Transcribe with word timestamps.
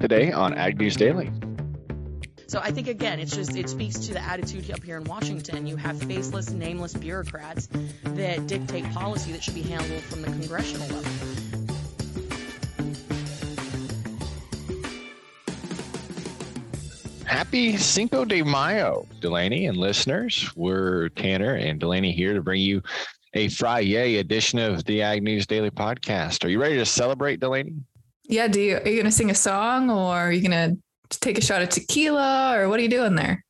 today 0.00 0.32
on 0.32 0.54
Ag 0.54 0.78
News 0.78 0.96
Daily. 0.96 1.30
So 2.48 2.60
I 2.60 2.70
think 2.70 2.86
again, 2.86 3.18
it's 3.18 3.34
just 3.34 3.56
it 3.56 3.68
speaks 3.68 3.98
to 4.06 4.12
the 4.12 4.22
attitude 4.22 4.70
up 4.70 4.82
here 4.82 4.96
in 4.96 5.04
Washington. 5.04 5.66
You 5.66 5.76
have 5.76 6.00
faceless, 6.00 6.50
nameless 6.50 6.94
bureaucrats 6.94 7.68
that 8.04 8.46
dictate 8.46 8.84
policy 8.92 9.32
that 9.32 9.42
should 9.42 9.54
be 9.54 9.62
handled 9.62 10.02
from 10.04 10.22
the 10.22 10.28
congressional 10.28 10.86
level. 10.86 11.12
Happy 17.26 17.76
Cinco 17.76 18.24
de 18.24 18.42
Mayo, 18.42 19.06
Delaney 19.20 19.66
and 19.66 19.76
listeners. 19.76 20.48
We're 20.54 21.08
Tanner 21.10 21.54
and 21.54 21.80
Delaney 21.80 22.12
here 22.12 22.34
to 22.34 22.42
bring 22.42 22.60
you 22.60 22.82
a 23.34 23.48
Friday 23.48 24.18
edition 24.18 24.58
of 24.60 24.84
the 24.84 25.02
Ag 25.02 25.22
News 25.22 25.46
Daily 25.46 25.70
Podcast. 25.70 26.44
Are 26.44 26.48
you 26.48 26.60
ready 26.60 26.76
to 26.76 26.86
celebrate, 26.86 27.40
Delaney? 27.40 27.74
Yeah, 28.28 28.48
do 28.48 28.60
you 28.60 28.76
are 28.76 28.88
you 28.88 28.96
gonna 28.96 29.12
sing 29.12 29.30
a 29.30 29.34
song 29.34 29.90
or 29.90 30.14
are 30.16 30.32
you 30.32 30.42
gonna 30.42 30.76
take 31.10 31.38
a 31.38 31.40
shot 31.40 31.62
of 31.62 31.68
tequila 31.68 32.58
or 32.58 32.68
what 32.68 32.78
are 32.80 32.82
you 32.82 32.88
doing 32.88 33.14
there? 33.14 33.44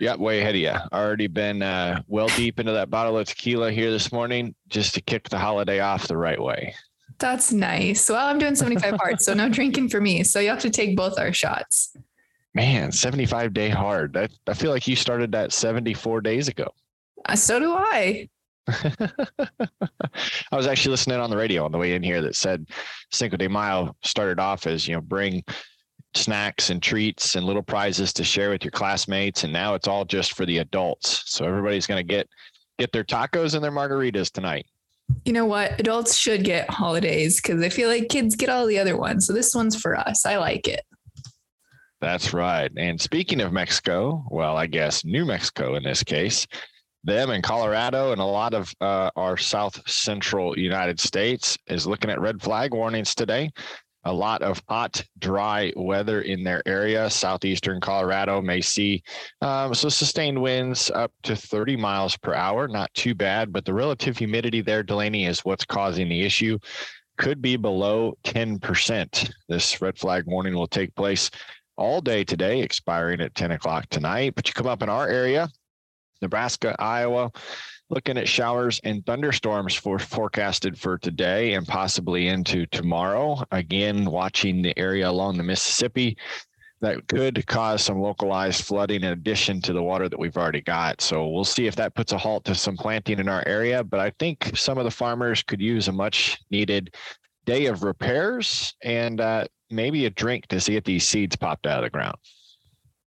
Yeah, 0.00 0.16
way 0.16 0.40
ahead 0.40 0.54
of 0.54 0.60
you. 0.60 0.70
I 0.70 0.98
already 0.98 1.26
been 1.26 1.62
uh, 1.62 2.02
well 2.06 2.28
deep 2.28 2.58
into 2.58 2.72
that 2.72 2.88
bottle 2.88 3.18
of 3.18 3.28
tequila 3.28 3.70
here 3.70 3.90
this 3.90 4.10
morning 4.12 4.54
just 4.68 4.94
to 4.94 5.02
kick 5.02 5.28
the 5.28 5.38
holiday 5.38 5.80
off 5.80 6.08
the 6.08 6.16
right 6.16 6.40
way. 6.40 6.74
That's 7.18 7.52
nice. 7.52 8.08
Well, 8.08 8.26
I'm 8.26 8.38
doing 8.38 8.54
75 8.54 8.94
hard, 8.98 9.20
so 9.20 9.34
no 9.34 9.50
drinking 9.50 9.90
for 9.90 10.00
me. 10.00 10.24
So 10.24 10.40
you 10.40 10.48
have 10.48 10.60
to 10.60 10.70
take 10.70 10.96
both 10.96 11.18
our 11.18 11.34
shots. 11.34 11.94
Man, 12.54 12.90
75 12.90 13.52
day 13.52 13.68
hard. 13.68 14.16
I, 14.16 14.28
I 14.46 14.54
feel 14.54 14.70
like 14.70 14.88
you 14.88 14.96
started 14.96 15.32
that 15.32 15.52
74 15.52 16.22
days 16.22 16.48
ago. 16.48 16.68
Uh, 17.26 17.36
so 17.36 17.60
do 17.60 17.74
I. 17.74 18.28
I 18.68 20.56
was 20.56 20.66
actually 20.66 20.90
listening 20.92 21.18
on 21.18 21.30
the 21.30 21.36
radio 21.36 21.64
on 21.64 21.72
the 21.72 21.78
way 21.78 21.94
in 21.94 22.02
here 22.02 22.20
that 22.22 22.36
said 22.36 22.66
Cinco 23.12 23.36
de 23.36 23.48
Mayo 23.48 23.94
started 24.02 24.38
off 24.38 24.66
as, 24.66 24.86
you 24.86 24.94
know, 24.94 25.00
bring 25.00 25.42
snacks 26.14 26.70
and 26.70 26.82
treats 26.82 27.36
and 27.36 27.46
little 27.46 27.62
prizes 27.62 28.12
to 28.14 28.24
share 28.24 28.50
with 28.50 28.64
your 28.64 28.72
classmates. 28.72 29.44
And 29.44 29.52
now 29.52 29.74
it's 29.74 29.88
all 29.88 30.04
just 30.04 30.34
for 30.34 30.44
the 30.46 30.58
adults. 30.58 31.22
So 31.26 31.44
everybody's 31.44 31.86
going 31.86 32.04
to 32.04 32.12
get, 32.12 32.28
get 32.78 32.92
their 32.92 33.04
tacos 33.04 33.54
and 33.54 33.62
their 33.62 33.72
margaritas 33.72 34.30
tonight. 34.30 34.66
You 35.24 35.32
know 35.32 35.46
what? 35.46 35.78
Adults 35.80 36.16
should 36.16 36.44
get 36.44 36.70
holidays 36.70 37.40
because 37.40 37.62
I 37.62 37.68
feel 37.68 37.88
like 37.88 38.08
kids 38.08 38.36
get 38.36 38.48
all 38.48 38.66
the 38.66 38.78
other 38.78 38.96
ones. 38.96 39.26
So 39.26 39.32
this 39.32 39.54
one's 39.54 39.80
for 39.80 39.96
us. 39.96 40.24
I 40.24 40.36
like 40.36 40.68
it. 40.68 40.82
That's 42.00 42.32
right. 42.32 42.70
And 42.76 43.00
speaking 43.00 43.40
of 43.40 43.52
Mexico, 43.52 44.24
well, 44.30 44.56
I 44.56 44.66
guess 44.66 45.04
New 45.04 45.26
Mexico 45.26 45.74
in 45.74 45.82
this 45.82 46.02
case, 46.02 46.46
them 47.04 47.30
and 47.30 47.42
Colorado 47.42 48.12
and 48.12 48.20
a 48.20 48.24
lot 48.24 48.54
of 48.54 48.72
uh, 48.80 49.10
our 49.16 49.36
south 49.36 49.88
central 49.88 50.58
United 50.58 51.00
States 51.00 51.56
is 51.66 51.86
looking 51.86 52.10
at 52.10 52.20
red 52.20 52.40
flag 52.42 52.74
warnings 52.74 53.14
today. 53.14 53.50
A 54.04 54.12
lot 54.12 54.40
of 54.40 54.62
hot, 54.66 55.02
dry 55.18 55.72
weather 55.76 56.22
in 56.22 56.42
their 56.42 56.62
area. 56.66 57.10
Southeastern 57.10 57.80
Colorado 57.80 58.40
may 58.40 58.62
see 58.62 59.02
um, 59.42 59.74
so 59.74 59.90
sustained 59.90 60.40
winds 60.40 60.90
up 60.90 61.12
to 61.24 61.36
30 61.36 61.76
miles 61.76 62.16
per 62.16 62.32
hour. 62.34 62.66
Not 62.66 62.92
too 62.94 63.14
bad, 63.14 63.52
but 63.52 63.66
the 63.66 63.74
relative 63.74 64.16
humidity 64.16 64.62
there, 64.62 64.82
Delaney, 64.82 65.26
is 65.26 65.44
what's 65.44 65.66
causing 65.66 66.08
the 66.08 66.22
issue. 66.22 66.58
Could 67.18 67.42
be 67.42 67.56
below 67.56 68.16
10%. 68.24 69.30
This 69.50 69.82
red 69.82 69.98
flag 69.98 70.24
warning 70.26 70.54
will 70.54 70.66
take 70.66 70.94
place 70.94 71.30
all 71.76 72.00
day 72.00 72.24
today, 72.24 72.62
expiring 72.62 73.20
at 73.20 73.34
10 73.34 73.50
o'clock 73.52 73.86
tonight. 73.90 74.34
But 74.34 74.48
you 74.48 74.54
come 74.54 74.66
up 74.66 74.82
in 74.82 74.88
our 74.88 75.08
area, 75.08 75.50
Nebraska, 76.22 76.76
Iowa, 76.78 77.30
looking 77.88 78.16
at 78.16 78.28
showers 78.28 78.80
and 78.84 79.04
thunderstorms 79.04 79.74
for 79.74 79.98
forecasted 79.98 80.78
for 80.78 80.98
today 80.98 81.54
and 81.54 81.66
possibly 81.66 82.28
into 82.28 82.66
tomorrow. 82.66 83.42
Again, 83.50 84.04
watching 84.04 84.62
the 84.62 84.78
area 84.78 85.08
along 85.08 85.36
the 85.36 85.42
Mississippi 85.42 86.16
that 86.80 87.06
could 87.08 87.46
cause 87.46 87.82
some 87.82 88.00
localized 88.00 88.64
flooding 88.64 89.02
in 89.02 89.12
addition 89.12 89.60
to 89.60 89.72
the 89.72 89.82
water 89.82 90.08
that 90.08 90.18
we've 90.18 90.36
already 90.36 90.62
got. 90.62 91.00
So 91.00 91.28
we'll 91.28 91.44
see 91.44 91.66
if 91.66 91.76
that 91.76 91.94
puts 91.94 92.12
a 92.12 92.18
halt 92.18 92.44
to 92.46 92.54
some 92.54 92.76
planting 92.76 93.18
in 93.18 93.28
our 93.28 93.46
area. 93.46 93.84
But 93.84 94.00
I 94.00 94.10
think 94.18 94.52
some 94.56 94.78
of 94.78 94.84
the 94.84 94.90
farmers 94.90 95.42
could 95.42 95.60
use 95.60 95.88
a 95.88 95.92
much 95.92 96.38
needed 96.50 96.94
day 97.44 97.66
of 97.66 97.82
repairs 97.82 98.74
and 98.82 99.20
uh, 99.20 99.44
maybe 99.70 100.06
a 100.06 100.10
drink 100.10 100.46
to 100.48 100.60
see 100.60 100.76
if 100.76 100.84
these 100.84 101.06
seeds 101.06 101.36
popped 101.36 101.66
out 101.66 101.78
of 101.78 101.84
the 101.84 101.90
ground. 101.90 102.16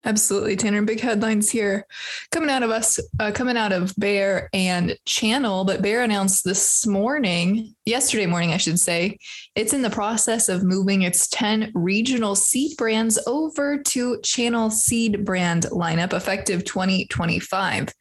Absolutely, 0.03 0.57
Tanner. 0.57 0.81
Big 0.81 1.01
headlines 1.01 1.51
here 1.51 1.87
coming 2.31 2.49
out 2.49 2.63
of 2.63 2.71
us, 2.71 2.99
uh, 3.19 3.31
coming 3.33 3.59
out 3.59 3.71
of 3.71 3.95
Bayer 3.99 4.49
and 4.55 4.97
Channel. 5.05 5.65
But 5.67 5.83
Bayer 5.83 6.01
announced 6.01 6.43
this 6.43 6.87
morning, 6.87 7.75
yesterday 7.85 8.25
morning, 8.25 8.55
I 8.55 8.57
should 8.57 8.81
say, 8.81 9.19
it's 9.55 9.75
in 9.75 9.83
the 9.83 9.91
process 9.91 10.49
of 10.49 10.65
moving 10.65 11.03
its 11.03 11.29
10 11.29 11.73
regional 11.75 12.35
seed 12.35 12.79
brands 12.79 13.19
over 13.27 13.83
to 13.83 14.19
Channel 14.23 14.71
seed 14.71 15.23
brand 15.27 15.65
lineup 15.65 16.15
effective 16.15 16.65
2025. 16.65 17.93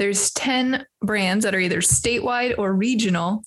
There's 0.00 0.32
10 0.32 0.84
brands 1.02 1.44
that 1.44 1.54
are 1.54 1.60
either 1.60 1.80
statewide 1.80 2.58
or 2.58 2.74
regional 2.74 3.44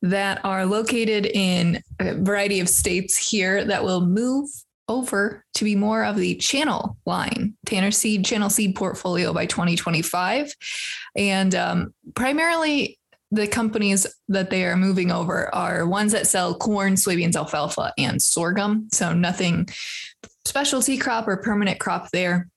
that 0.00 0.42
are 0.42 0.64
located 0.64 1.26
in 1.26 1.82
a 2.00 2.14
variety 2.14 2.60
of 2.60 2.68
states 2.70 3.16
here 3.16 3.62
that 3.66 3.84
will 3.84 4.06
move 4.06 4.48
over 4.92 5.44
to 5.54 5.64
be 5.64 5.74
more 5.74 6.04
of 6.04 6.16
the 6.16 6.34
channel 6.36 6.96
line, 7.06 7.54
Tanner 7.66 7.90
Seed 7.90 8.24
channel 8.24 8.50
seed 8.50 8.76
portfolio 8.76 9.32
by 9.32 9.46
2025. 9.46 10.54
And 11.16 11.54
um, 11.54 11.94
primarily 12.14 12.98
the 13.30 13.46
companies 13.48 14.06
that 14.28 14.50
they 14.50 14.64
are 14.66 14.76
moving 14.76 15.10
over 15.10 15.52
are 15.54 15.86
ones 15.86 16.12
that 16.12 16.26
sell 16.26 16.54
corn, 16.54 16.94
soybeans, 16.94 17.34
alfalfa, 17.34 17.94
and 17.96 18.20
sorghum. 18.20 18.88
So 18.92 19.14
nothing 19.14 19.68
specialty 20.44 20.98
crop 20.98 21.26
or 21.26 21.38
permanent 21.38 21.80
crop 21.80 22.10
there 22.10 22.48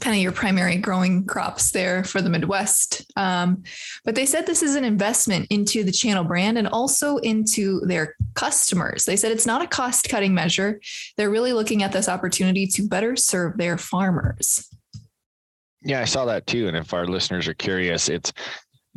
kind 0.00 0.14
of 0.14 0.22
your 0.22 0.32
primary 0.32 0.76
growing 0.76 1.24
crops 1.24 1.70
there 1.70 2.04
for 2.04 2.20
the 2.20 2.28
Midwest. 2.28 3.10
Um, 3.16 3.62
but 4.04 4.14
they 4.14 4.26
said 4.26 4.46
this 4.46 4.62
is 4.62 4.74
an 4.74 4.84
investment 4.84 5.46
into 5.50 5.82
the 5.82 5.92
channel 5.92 6.24
brand 6.24 6.58
and 6.58 6.68
also 6.68 7.16
into 7.18 7.80
their 7.80 8.14
customers. 8.34 9.04
They 9.04 9.16
said 9.16 9.32
it's 9.32 9.46
not 9.46 9.62
a 9.62 9.66
cost 9.66 10.08
cutting 10.08 10.34
measure. 10.34 10.80
They're 11.16 11.30
really 11.30 11.52
looking 11.52 11.82
at 11.82 11.92
this 11.92 12.08
opportunity 12.08 12.66
to 12.66 12.86
better 12.86 13.16
serve 13.16 13.56
their 13.56 13.78
farmers. 13.78 14.68
Yeah, 15.82 16.00
I 16.00 16.04
saw 16.04 16.24
that 16.26 16.46
too. 16.46 16.68
And 16.68 16.76
if 16.76 16.92
our 16.92 17.06
listeners 17.06 17.48
are 17.48 17.54
curious, 17.54 18.08
it's 18.08 18.32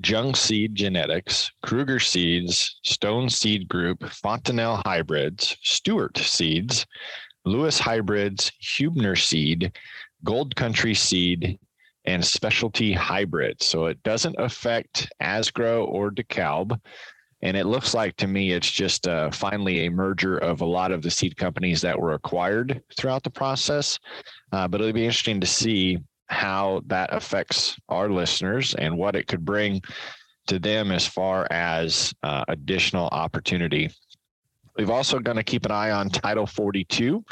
Jung 0.04 0.36
Seed 0.36 0.76
Genetics, 0.76 1.52
Kruger 1.62 2.00
Seeds, 2.00 2.80
Stone 2.84 3.30
Seed 3.30 3.68
Group, 3.68 4.04
Fontanelle 4.10 4.82
Hybrids, 4.86 5.56
Stewart 5.62 6.18
Seeds, 6.18 6.86
Lewis 7.46 7.80
Hybrids, 7.80 8.52
Hubner 8.62 9.18
Seed, 9.18 9.72
Gold 10.24 10.56
Country 10.56 10.94
seed, 10.94 11.60
and 12.06 12.26
specialty 12.26 12.94
hybrid. 12.94 13.62
So 13.62 13.86
it 13.86 14.02
doesn't 14.04 14.36
affect 14.40 15.12
Asgrow 15.22 15.88
or 15.88 16.12
DeKalb. 16.12 16.80
And 17.44 17.58
it 17.58 17.66
looks 17.66 17.94
like 17.94 18.16
to 18.18 18.28
me 18.28 18.52
it's 18.52 18.70
just 18.70 19.08
uh, 19.08 19.32
finally 19.32 19.86
a 19.86 19.92
merger 19.92 20.38
of 20.38 20.62
a 20.62 20.66
lot 20.66 20.92
of 20.92 21.02
the 21.02 21.10
seed 21.10 21.38
companies 21.38 21.82
that 21.82 22.00
were 22.00 22.14
acquired 22.14 22.82
throughout 22.98 23.24
the 23.24 23.32
process. 23.32 24.00
Uh, 24.52 24.68
but 24.68 24.80
it'll 24.80 24.94
be 24.94 25.06
interesting 25.06 25.42
to 25.42 25.48
see 25.48 25.98
how 26.28 26.82
that 26.88 27.14
affects 27.14 27.78
our 27.90 28.10
listeners 28.10 28.76
and 28.76 28.96
what 28.96 29.16
it 29.16 29.28
could 29.28 29.44
bring 29.44 29.82
to 30.48 30.60
them 30.60 30.92
as 30.92 31.06
far 31.06 31.48
as 31.52 32.14
uh, 32.24 32.44
additional 32.48 33.08
opportunity. 33.08 33.90
We've 34.78 34.90
also 34.90 35.20
going 35.20 35.38
to 35.38 35.44
keep 35.44 35.66
an 35.66 35.72
eye 35.72 35.92
on 35.92 36.10
Title 36.10 36.46
42 36.46 37.24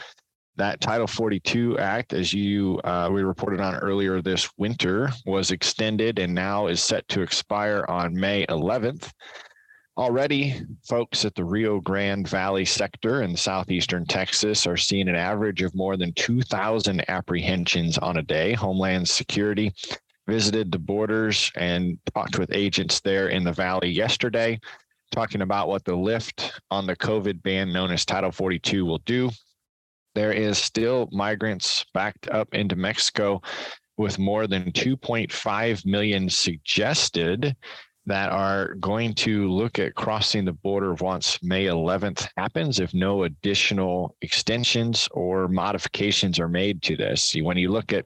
that 0.60 0.82
Title 0.82 1.08
42 1.08 1.80
Act, 1.80 2.12
as 2.12 2.34
you 2.34 2.80
uh, 2.84 3.10
we 3.12 3.24
reported 3.24 3.62
on 3.62 3.76
earlier 3.76 4.22
this 4.22 4.50
winter, 4.58 5.10
was 5.26 5.52
extended 5.52 6.20
and 6.20 6.36
now 6.36 6.68
is 6.68 6.84
set 6.84 7.08
to 7.08 7.22
expire 7.22 7.86
on 7.88 8.14
May 8.14 8.46
11th. 8.48 9.10
Already, 9.98 10.62
folks 10.84 11.24
at 11.24 11.34
the 11.36 11.46
Rio 11.46 11.80
Grande 11.80 12.28
Valley 12.28 12.66
sector 12.66 13.22
in 13.22 13.38
southeastern 13.38 14.06
Texas 14.06 14.68
are 14.68 14.76
seeing 14.76 15.08
an 15.08 15.16
average 15.16 15.62
of 15.62 15.74
more 15.74 15.96
than 15.96 16.12
2,000 16.14 17.10
apprehensions 17.10 17.98
on 17.98 18.18
a 18.18 18.22
day. 18.22 18.54
Homeland 18.54 19.08
Security 19.08 19.74
visited 20.28 20.74
the 20.74 20.80
borders 20.80 21.54
and 21.56 21.98
talked 22.14 22.38
with 22.38 22.54
agents 22.54 23.00
there 23.00 23.30
in 23.30 23.46
the 23.46 23.54
valley 23.54 23.90
yesterday, 23.90 24.60
talking 25.12 25.42
about 25.42 25.70
what 25.70 25.86
the 25.86 25.96
lift 25.96 26.60
on 26.70 26.86
the 26.86 26.98
COVID 26.98 27.42
ban 27.44 27.72
known 27.72 27.92
as 27.92 28.06
Title 28.06 28.32
42 28.32 28.86
will 28.86 29.00
do 29.00 29.32
there 30.16 30.32
is 30.32 30.58
still 30.58 31.08
migrants 31.12 31.86
backed 31.94 32.30
up 32.30 32.54
into 32.54 32.76
Mexico 32.76 33.42
with 33.98 34.18
more 34.18 34.48
than 34.48 34.72
2.5 34.72 35.86
million 35.86 36.30
suggested 36.30 37.56
that 38.06 38.32
are 38.32 38.74
going 38.76 39.14
to 39.14 39.52
look 39.52 39.78
at 39.78 39.94
crossing 39.94 40.46
the 40.46 40.54
border 40.54 40.96
once 40.96 41.38
May 41.44 41.66
11th 41.66 42.28
happens 42.38 42.80
if 42.80 42.94
no 42.94 43.24
additional 43.24 44.16
extensions 44.22 45.08
or 45.12 45.48
modifications 45.48 46.40
are 46.40 46.48
made 46.48 46.82
to 46.84 46.98
this. 46.98 47.36
When 47.40 47.58
you 47.58 47.72
look 47.72 47.94
at 47.94 48.06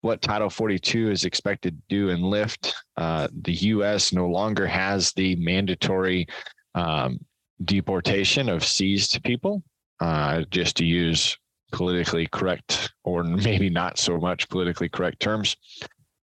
what 0.00 0.22
Title 0.22 0.50
42 0.50 1.10
is 1.10 1.24
expected 1.24 1.76
to 1.76 1.94
do 1.94 2.10
and 2.10 2.22
lift, 2.22 2.74
uh, 2.96 3.28
the 3.42 3.52
U.S. 3.52 4.12
no 4.12 4.26
longer 4.26 4.66
has 4.66 5.12
the 5.12 5.36
mandatory 5.36 6.26
um, 6.74 7.20
deportation 7.64 8.48
of 8.48 8.64
seized 8.64 9.22
people 9.22 9.62
uh, 10.00 10.42
just 10.50 10.76
to 10.76 10.84
use 10.84 11.36
politically 11.72 12.26
correct 12.26 12.92
or 13.04 13.22
maybe 13.24 13.70
not 13.70 13.98
so 13.98 14.18
much 14.18 14.48
politically 14.48 14.88
correct 14.88 15.20
terms. 15.20 15.56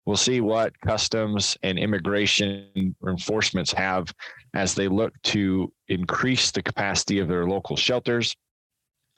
We'll 0.05 0.17
see 0.17 0.41
what 0.41 0.79
customs 0.81 1.57
and 1.61 1.77
immigration 1.77 2.95
enforcements 3.07 3.71
have 3.73 4.11
as 4.55 4.73
they 4.73 4.87
look 4.87 5.13
to 5.23 5.71
increase 5.87 6.49
the 6.51 6.63
capacity 6.63 7.19
of 7.19 7.27
their 7.27 7.45
local 7.45 7.75
shelters. 7.75 8.35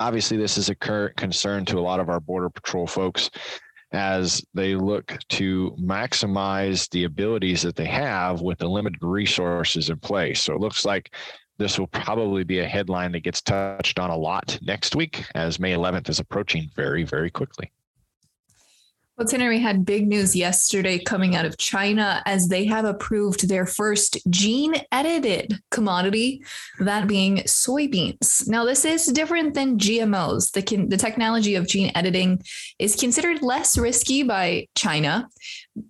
Obviously, 0.01 0.35
this 0.35 0.57
is 0.57 0.69
a 0.69 0.75
current 0.75 1.15
concern 1.15 1.63
to 1.65 1.77
a 1.77 1.79
lot 1.79 1.99
of 1.99 2.09
our 2.09 2.19
Border 2.19 2.49
Patrol 2.49 2.87
folks 2.87 3.29
as 3.93 4.43
they 4.53 4.75
look 4.75 5.17
to 5.29 5.75
maximize 5.79 6.89
the 6.89 7.03
abilities 7.03 7.61
that 7.61 7.75
they 7.75 7.85
have 7.85 8.41
with 8.41 8.57
the 8.57 8.67
limited 8.67 9.01
resources 9.01 9.89
in 9.89 9.97
place. 9.97 10.41
So 10.41 10.53
it 10.53 10.61
looks 10.61 10.85
like 10.85 11.13
this 11.61 11.77
will 11.77 11.87
probably 11.87 12.43
be 12.43 12.59
a 12.59 12.67
headline 12.67 13.11
that 13.11 13.19
gets 13.19 13.41
touched 13.41 13.99
on 13.99 14.09
a 14.09 14.17
lot 14.17 14.57
next 14.61 14.95
week 14.95 15.25
as 15.35 15.59
May 15.59 15.73
11th 15.73 16.09
is 16.09 16.19
approaching 16.19 16.69
very, 16.75 17.03
very 17.03 17.29
quickly. 17.29 17.71
Well, 19.21 19.27
Tanner, 19.27 19.49
we 19.49 19.59
had 19.59 19.85
big 19.85 20.07
news 20.07 20.35
yesterday 20.35 20.97
coming 20.97 21.35
out 21.35 21.45
of 21.45 21.59
China 21.59 22.23
as 22.25 22.47
they 22.47 22.65
have 22.65 22.85
approved 22.85 23.47
their 23.47 23.67
first 23.67 24.17
gene 24.31 24.73
edited 24.91 25.59
commodity, 25.69 26.43
that 26.79 27.07
being 27.07 27.37
soybeans. 27.45 28.47
Now, 28.47 28.65
this 28.65 28.83
is 28.83 29.05
different 29.05 29.53
than 29.53 29.77
GMOs. 29.77 30.53
The, 30.53 30.63
can, 30.63 30.89
the 30.89 30.97
technology 30.97 31.53
of 31.53 31.67
gene 31.67 31.91
editing 31.93 32.41
is 32.79 32.95
considered 32.95 33.43
less 33.43 33.77
risky 33.77 34.23
by 34.23 34.65
China 34.73 35.29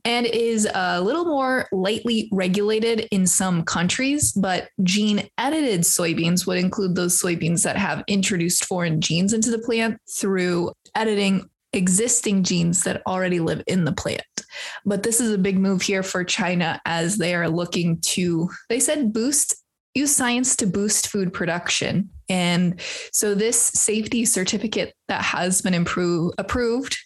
and 0.04 0.26
is 0.26 0.68
a 0.76 1.00
little 1.00 1.24
more 1.24 1.70
lightly 1.72 2.28
regulated 2.34 3.08
in 3.12 3.26
some 3.26 3.64
countries. 3.64 4.34
But 4.34 4.68
gene 4.84 5.30
edited 5.38 5.84
soybeans 5.84 6.46
would 6.48 6.58
include 6.58 6.96
those 6.96 7.18
soybeans 7.18 7.64
that 7.64 7.78
have 7.78 8.04
introduced 8.10 8.66
foreign 8.66 9.00
genes 9.00 9.32
into 9.32 9.52
the 9.52 9.60
plant 9.60 10.02
through 10.20 10.74
editing 10.96 11.50
existing 11.74 12.44
genes 12.44 12.84
that 12.84 13.02
already 13.06 13.40
live 13.40 13.64
in 13.68 13.86
the 13.86 13.92
plant. 13.92 14.24
But 14.86 15.04
this 15.04 15.20
is 15.20 15.32
a 15.32 15.38
big 15.38 15.58
move 15.58 15.82
here 15.82 16.04
for 16.04 16.24
China 16.24 16.82
as 16.86 17.18
they 17.18 17.34
are 17.34 17.50
looking 17.50 18.00
to, 18.02 18.50
they 18.70 18.80
said, 18.80 19.14
boost, 19.14 19.56
use 19.94 20.16
science 20.16 20.56
to 20.58 20.68
boost 20.68 21.08
food 21.08 21.34
production. 21.34 22.10
And 22.30 22.80
so 23.12 23.36
this 23.36 23.60
safety 23.60 24.26
certificate 24.26 24.94
that 25.08 25.22
has 25.22 25.62
been 25.62 25.74
improve, 25.74 26.34
approved 26.38 26.98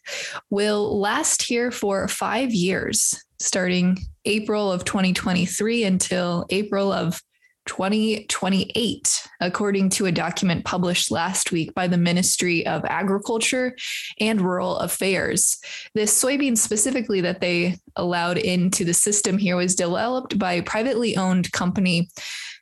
will 0.50 1.00
last 1.00 1.42
here 1.42 1.72
for 1.72 2.08
five 2.08 2.54
years, 2.54 3.20
starting 3.40 3.98
April 4.26 4.72
of 4.72 4.86
2023 4.86 5.84
until 5.84 6.46
April 6.50 6.92
of 6.92 7.22
2028, 7.66 9.28
according 9.42 9.90
to 9.90 10.06
a 10.06 10.12
document 10.12 10.66
published 10.66 11.12
last 11.12 11.52
week 11.52 11.74
by 11.74 11.88
the 11.88 11.98
Ministry 11.98 12.66
of 12.68 12.86
Agriculture 12.86 13.76
and 14.20 14.42
Rural 14.42 14.78
Affairs. 14.78 15.58
This 15.94 16.22
soybean 16.22 16.58
specifically 16.58 17.22
that 17.22 17.42
they 17.42 17.78
allowed 17.96 18.38
into 18.38 18.86
the 18.86 18.94
system 18.94 19.38
here 19.38 19.56
was 19.56 19.76
developed 19.76 20.38
by 20.38 20.54
a 20.54 20.64
privately 20.64 21.18
owned 21.18 21.52
company, 21.52 22.10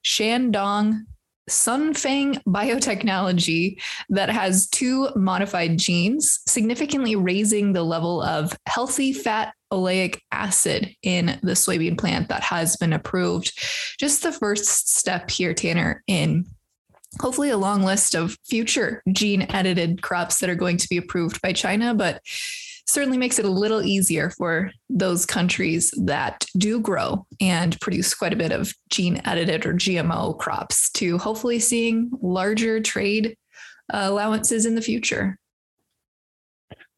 Shandong 0.06 1.02
Shunfeng 1.50 2.42
biotechnology 2.44 3.82
that 4.10 4.30
has 4.30 4.68
two 4.68 5.10
modified 5.16 5.78
genes, 5.78 6.40
significantly 6.48 7.16
raising 7.16 7.74
the 7.74 7.84
level 7.84 8.22
of 8.22 8.56
healthy 8.66 9.12
fat 9.12 9.54
oleic 9.74 10.20
acid 10.32 10.96
in 11.02 11.40
the 11.42 11.54
soybean 11.54 11.98
plant 11.98 12.30
that 12.30 12.44
has 12.44 12.78
been 12.78 12.94
approved. 12.94 13.52
Just 14.00 14.22
the 14.24 14.32
first 14.32 14.96
step 14.96 15.32
here, 15.32 15.54
Tanner, 15.54 16.04
in 16.08 16.46
hopefully 17.20 17.50
a 17.50 17.58
long 17.58 17.84
list 17.84 18.16
of 18.16 18.38
future 18.46 19.02
gene 19.12 19.44
edited 19.50 20.02
crops 20.02 20.40
that 20.40 20.50
are 20.50 20.56
going 20.56 20.78
to 20.78 20.88
be 20.90 20.98
approved 20.98 21.42
by 21.42 21.54
China, 21.54 21.94
but 21.94 22.22
certainly 22.86 23.18
makes 23.18 23.40
it 23.40 23.46
a 23.46 23.50
little 23.50 23.82
easier 23.82 24.30
for 24.30 24.72
those 24.90 25.26
countries 25.26 25.92
that 26.04 26.46
do 26.58 26.80
grow 26.80 27.26
and 27.40 27.80
produce 27.80 28.14
quite 28.14 28.34
a 28.34 28.38
bit 28.38 28.52
of 28.52 28.74
gene 28.90 29.22
edited 29.26 29.66
or 29.66 29.74
GMO 29.74 30.38
crops 30.38 30.92
to 30.92 31.18
hopefully 31.18 31.60
seeing 31.60 32.12
larger 32.22 32.80
trade 32.80 33.38
uh, 33.94 34.02
allowances 34.04 34.66
in 34.66 34.76
the 34.76 34.82
future. 34.82 35.40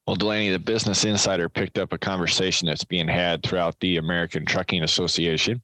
Well, 0.07 0.15
Delaney, 0.15 0.51
the 0.51 0.59
Business 0.59 1.03
Insider 1.03 1.49
picked 1.49 1.79
up 1.79 1.91
a 1.91 1.97
conversation 1.97 2.67
that's 2.67 2.83
being 2.83 3.07
had 3.07 3.41
throughout 3.41 3.79
the 3.79 3.97
American 3.97 4.45
Trucking 4.45 4.83
Association 4.83 5.59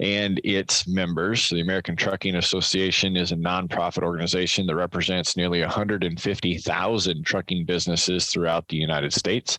and 0.00 0.40
its 0.42 0.88
members. 0.88 1.48
The 1.50 1.60
American 1.60 1.94
Trucking 1.94 2.34
Association 2.34 3.16
is 3.16 3.30
a 3.30 3.36
nonprofit 3.36 4.02
organization 4.02 4.66
that 4.66 4.74
represents 4.74 5.36
nearly 5.36 5.60
150,000 5.60 7.24
trucking 7.24 7.64
businesses 7.64 8.26
throughout 8.26 8.66
the 8.66 8.76
United 8.76 9.12
States. 9.12 9.56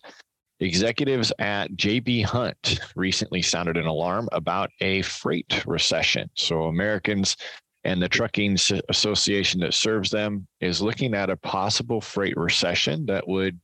Executives 0.59 1.31
at 1.39 1.71
JB 1.71 2.25
Hunt 2.25 2.81
recently 2.97 3.41
sounded 3.41 3.77
an 3.77 3.87
alarm 3.87 4.27
about 4.33 4.71
a 4.81 5.03
freight 5.03 5.63
recession. 5.65 6.29
So, 6.35 6.63
Americans 6.63 7.37
and 7.85 8.01
the 8.01 8.09
Trucking 8.09 8.57
Association 8.89 9.61
that 9.61 9.73
serves 9.73 10.09
them 10.09 10.47
is 10.59 10.81
looking 10.81 11.13
at 11.15 11.29
a 11.29 11.37
possible 11.37 12.01
freight 12.01 12.35
recession 12.35 13.05
that 13.05 13.25
would 13.25 13.59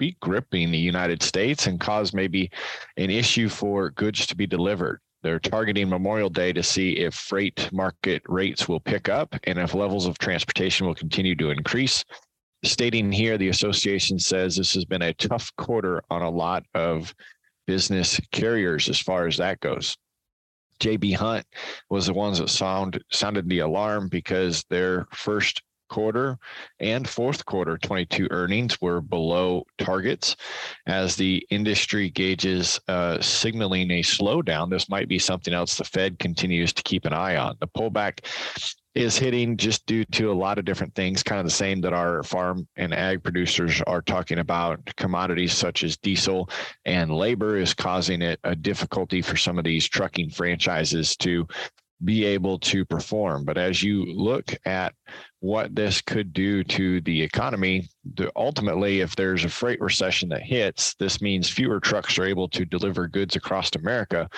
be 0.00 0.16
gripping 0.20 0.70
the 0.70 0.78
United 0.78 1.22
States 1.22 1.66
and 1.66 1.78
cause 1.78 2.14
maybe 2.14 2.50
an 2.96 3.10
issue 3.10 3.48
for 3.48 3.90
goods 3.90 4.26
to 4.26 4.34
be 4.34 4.46
delivered. 4.46 4.98
They're 5.22 5.38
targeting 5.38 5.90
Memorial 5.90 6.30
Day 6.30 6.54
to 6.54 6.62
see 6.62 6.92
if 6.92 7.14
freight 7.14 7.70
market 7.70 8.22
rates 8.26 8.66
will 8.66 8.80
pick 8.80 9.10
up 9.10 9.36
and 9.44 9.58
if 9.58 9.74
levels 9.74 10.06
of 10.06 10.18
transportation 10.18 10.86
will 10.86 10.94
continue 10.94 11.36
to 11.36 11.50
increase. 11.50 12.02
Stating 12.64 13.12
here, 13.12 13.36
the 13.36 13.50
association 13.50 14.18
says 14.18 14.56
this 14.56 14.72
has 14.72 14.86
been 14.86 15.02
a 15.02 15.14
tough 15.14 15.54
quarter 15.56 16.02
on 16.10 16.22
a 16.22 16.30
lot 16.30 16.64
of 16.74 17.14
business 17.66 18.18
carriers 18.32 18.88
as 18.88 18.98
far 18.98 19.26
as 19.26 19.36
that 19.36 19.60
goes. 19.60 19.96
JB 20.80 21.14
Hunt 21.16 21.44
was 21.90 22.06
the 22.06 22.14
ones 22.14 22.38
that 22.38 22.48
sound 22.48 22.98
sounded 23.12 23.46
the 23.50 23.58
alarm 23.58 24.08
because 24.08 24.64
their 24.70 25.06
first 25.12 25.62
quarter 25.90 26.38
and 26.78 27.06
fourth 27.06 27.44
quarter 27.44 27.76
22 27.76 28.28
earnings 28.30 28.80
were 28.80 29.02
below 29.02 29.64
targets 29.76 30.36
as 30.86 31.16
the 31.16 31.46
industry 31.50 32.08
gauges 32.08 32.80
uh, 32.88 33.20
signaling 33.20 33.90
a 33.90 34.02
slowdown. 34.02 34.70
This 34.70 34.88
might 34.88 35.08
be 35.08 35.18
something 35.18 35.52
else 35.52 35.76
the 35.76 35.84
Fed 35.84 36.18
continues 36.18 36.72
to 36.72 36.82
keep 36.82 37.04
an 37.04 37.12
eye 37.12 37.36
on. 37.36 37.56
The 37.60 37.68
pullback 37.68 38.24
is 38.94 39.16
hitting 39.16 39.56
just 39.56 39.86
due 39.86 40.04
to 40.04 40.32
a 40.32 40.34
lot 40.34 40.58
of 40.58 40.64
different 40.64 40.94
things, 40.94 41.22
kind 41.22 41.38
of 41.38 41.44
the 41.44 41.50
same 41.50 41.80
that 41.80 41.92
our 41.92 42.22
farm 42.22 42.66
and 42.76 42.92
ag 42.92 43.22
producers 43.22 43.80
are 43.86 44.02
talking 44.02 44.38
about. 44.38 44.80
Commodities 44.96 45.52
such 45.52 45.84
as 45.84 45.96
diesel 45.96 46.50
and 46.84 47.14
labor 47.14 47.56
is 47.56 47.72
causing 47.72 48.20
it 48.20 48.40
a 48.42 48.56
difficulty 48.56 49.22
for 49.22 49.36
some 49.36 49.58
of 49.58 49.64
these 49.64 49.88
trucking 49.88 50.30
franchises 50.30 51.16
to 51.18 51.46
be 52.02 52.24
able 52.24 52.58
to 52.58 52.84
perform. 52.84 53.44
But 53.44 53.58
as 53.58 53.82
you 53.82 54.04
look 54.06 54.54
at 54.64 54.94
what 55.40 55.74
this 55.74 56.00
could 56.02 56.32
do 56.32 56.62
to 56.64 57.00
the 57.02 57.22
economy, 57.22 57.88
ultimately, 58.36 59.00
if 59.00 59.16
there's 59.16 59.44
a 59.44 59.48
freight 59.48 59.80
recession 59.80 60.28
that 60.28 60.42
hits, 60.42 60.94
this 60.94 61.20
means 61.20 61.48
fewer 61.48 61.80
trucks 61.80 62.18
are 62.18 62.24
able 62.24 62.48
to 62.48 62.64
deliver 62.64 63.08
goods 63.08 63.36
across 63.36 63.70
America, 63.74 64.28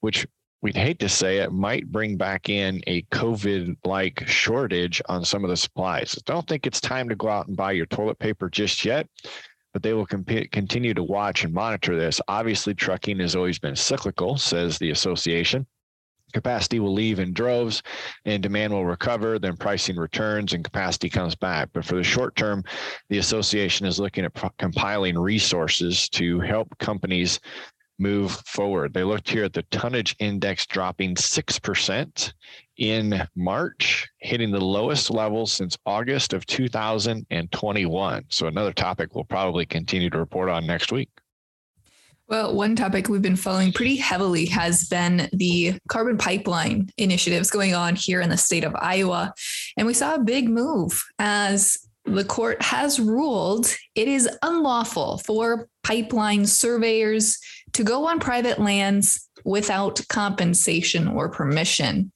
which 0.00 0.26
we'd 0.60 0.76
hate 0.76 0.98
to 0.98 1.08
say 1.08 1.38
it 1.38 1.52
might 1.52 1.90
bring 1.90 2.16
back 2.16 2.48
in 2.50 2.82
a 2.86 3.02
COVID 3.04 3.76
like 3.84 4.26
shortage 4.28 5.00
on 5.08 5.24
some 5.24 5.42
of 5.42 5.50
the 5.50 5.56
supplies. 5.56 6.12
Don't 6.26 6.46
think 6.46 6.66
it's 6.66 6.80
time 6.80 7.08
to 7.08 7.16
go 7.16 7.28
out 7.28 7.48
and 7.48 7.56
buy 7.56 7.72
your 7.72 7.86
toilet 7.86 8.18
paper 8.18 8.48
just 8.48 8.84
yet 8.84 9.08
but 9.72 9.82
they 9.82 9.94
will 9.94 10.04
comp- 10.04 10.50
continue 10.50 10.92
to 10.92 11.02
watch 11.02 11.44
and 11.44 11.54
monitor 11.54 11.96
this. 11.96 12.20
Obviously, 12.28 12.74
trucking 12.74 13.18
has 13.20 13.34
always 13.34 13.58
been 13.58 13.74
cyclical, 13.74 14.36
says 14.36 14.76
the 14.76 14.90
association 14.90 15.66
capacity 16.32 16.80
will 16.80 16.92
leave 16.92 17.18
in 17.18 17.32
droves 17.32 17.82
and 18.24 18.42
demand 18.42 18.72
will 18.72 18.86
recover 18.86 19.38
then 19.38 19.56
pricing 19.56 19.96
returns 19.96 20.52
and 20.52 20.64
capacity 20.64 21.08
comes 21.08 21.34
back. 21.34 21.68
But 21.72 21.84
for 21.84 21.96
the 21.96 22.04
short 22.04 22.36
term 22.36 22.64
the 23.08 23.18
association 23.18 23.86
is 23.86 24.00
looking 24.00 24.24
at 24.24 24.56
compiling 24.58 25.18
resources 25.18 26.08
to 26.10 26.40
help 26.40 26.76
companies 26.78 27.40
move 27.98 28.32
forward. 28.46 28.92
They 28.92 29.04
looked 29.04 29.28
here 29.28 29.44
at 29.44 29.52
the 29.52 29.62
tonnage 29.70 30.16
index 30.18 30.66
dropping 30.66 31.14
6% 31.14 32.32
in 32.78 33.22
march 33.36 34.08
hitting 34.18 34.50
the 34.50 34.60
lowest 34.60 35.10
level 35.10 35.46
since 35.46 35.76
august 35.84 36.32
of 36.32 36.46
2021 36.46 38.24
so 38.28 38.46
another 38.46 38.72
topic 38.72 39.14
we'll 39.14 39.24
probably 39.24 39.66
continue 39.66 40.08
to 40.08 40.18
report 40.18 40.48
on 40.48 40.66
next 40.66 40.90
week 40.90 41.10
well, 42.32 42.54
one 42.54 42.74
topic 42.74 43.10
we've 43.10 43.20
been 43.20 43.36
following 43.36 43.74
pretty 43.74 43.96
heavily 43.96 44.46
has 44.46 44.88
been 44.88 45.28
the 45.34 45.78
carbon 45.90 46.16
pipeline 46.16 46.88
initiatives 46.96 47.50
going 47.50 47.74
on 47.74 47.94
here 47.94 48.22
in 48.22 48.30
the 48.30 48.38
state 48.38 48.64
of 48.64 48.74
Iowa. 48.74 49.34
And 49.76 49.86
we 49.86 49.92
saw 49.92 50.14
a 50.14 50.18
big 50.18 50.48
move 50.48 51.04
as 51.18 51.76
the 52.06 52.24
court 52.24 52.62
has 52.62 52.98
ruled 52.98 53.66
it 53.94 54.08
is 54.08 54.30
unlawful 54.40 55.18
for 55.18 55.68
pipeline 55.82 56.46
surveyors 56.46 57.38
to 57.74 57.84
go 57.84 58.06
on 58.06 58.18
private 58.18 58.58
lands 58.58 59.28
without 59.44 60.00
compensation 60.08 61.08
or 61.08 61.28
permission. 61.28 62.12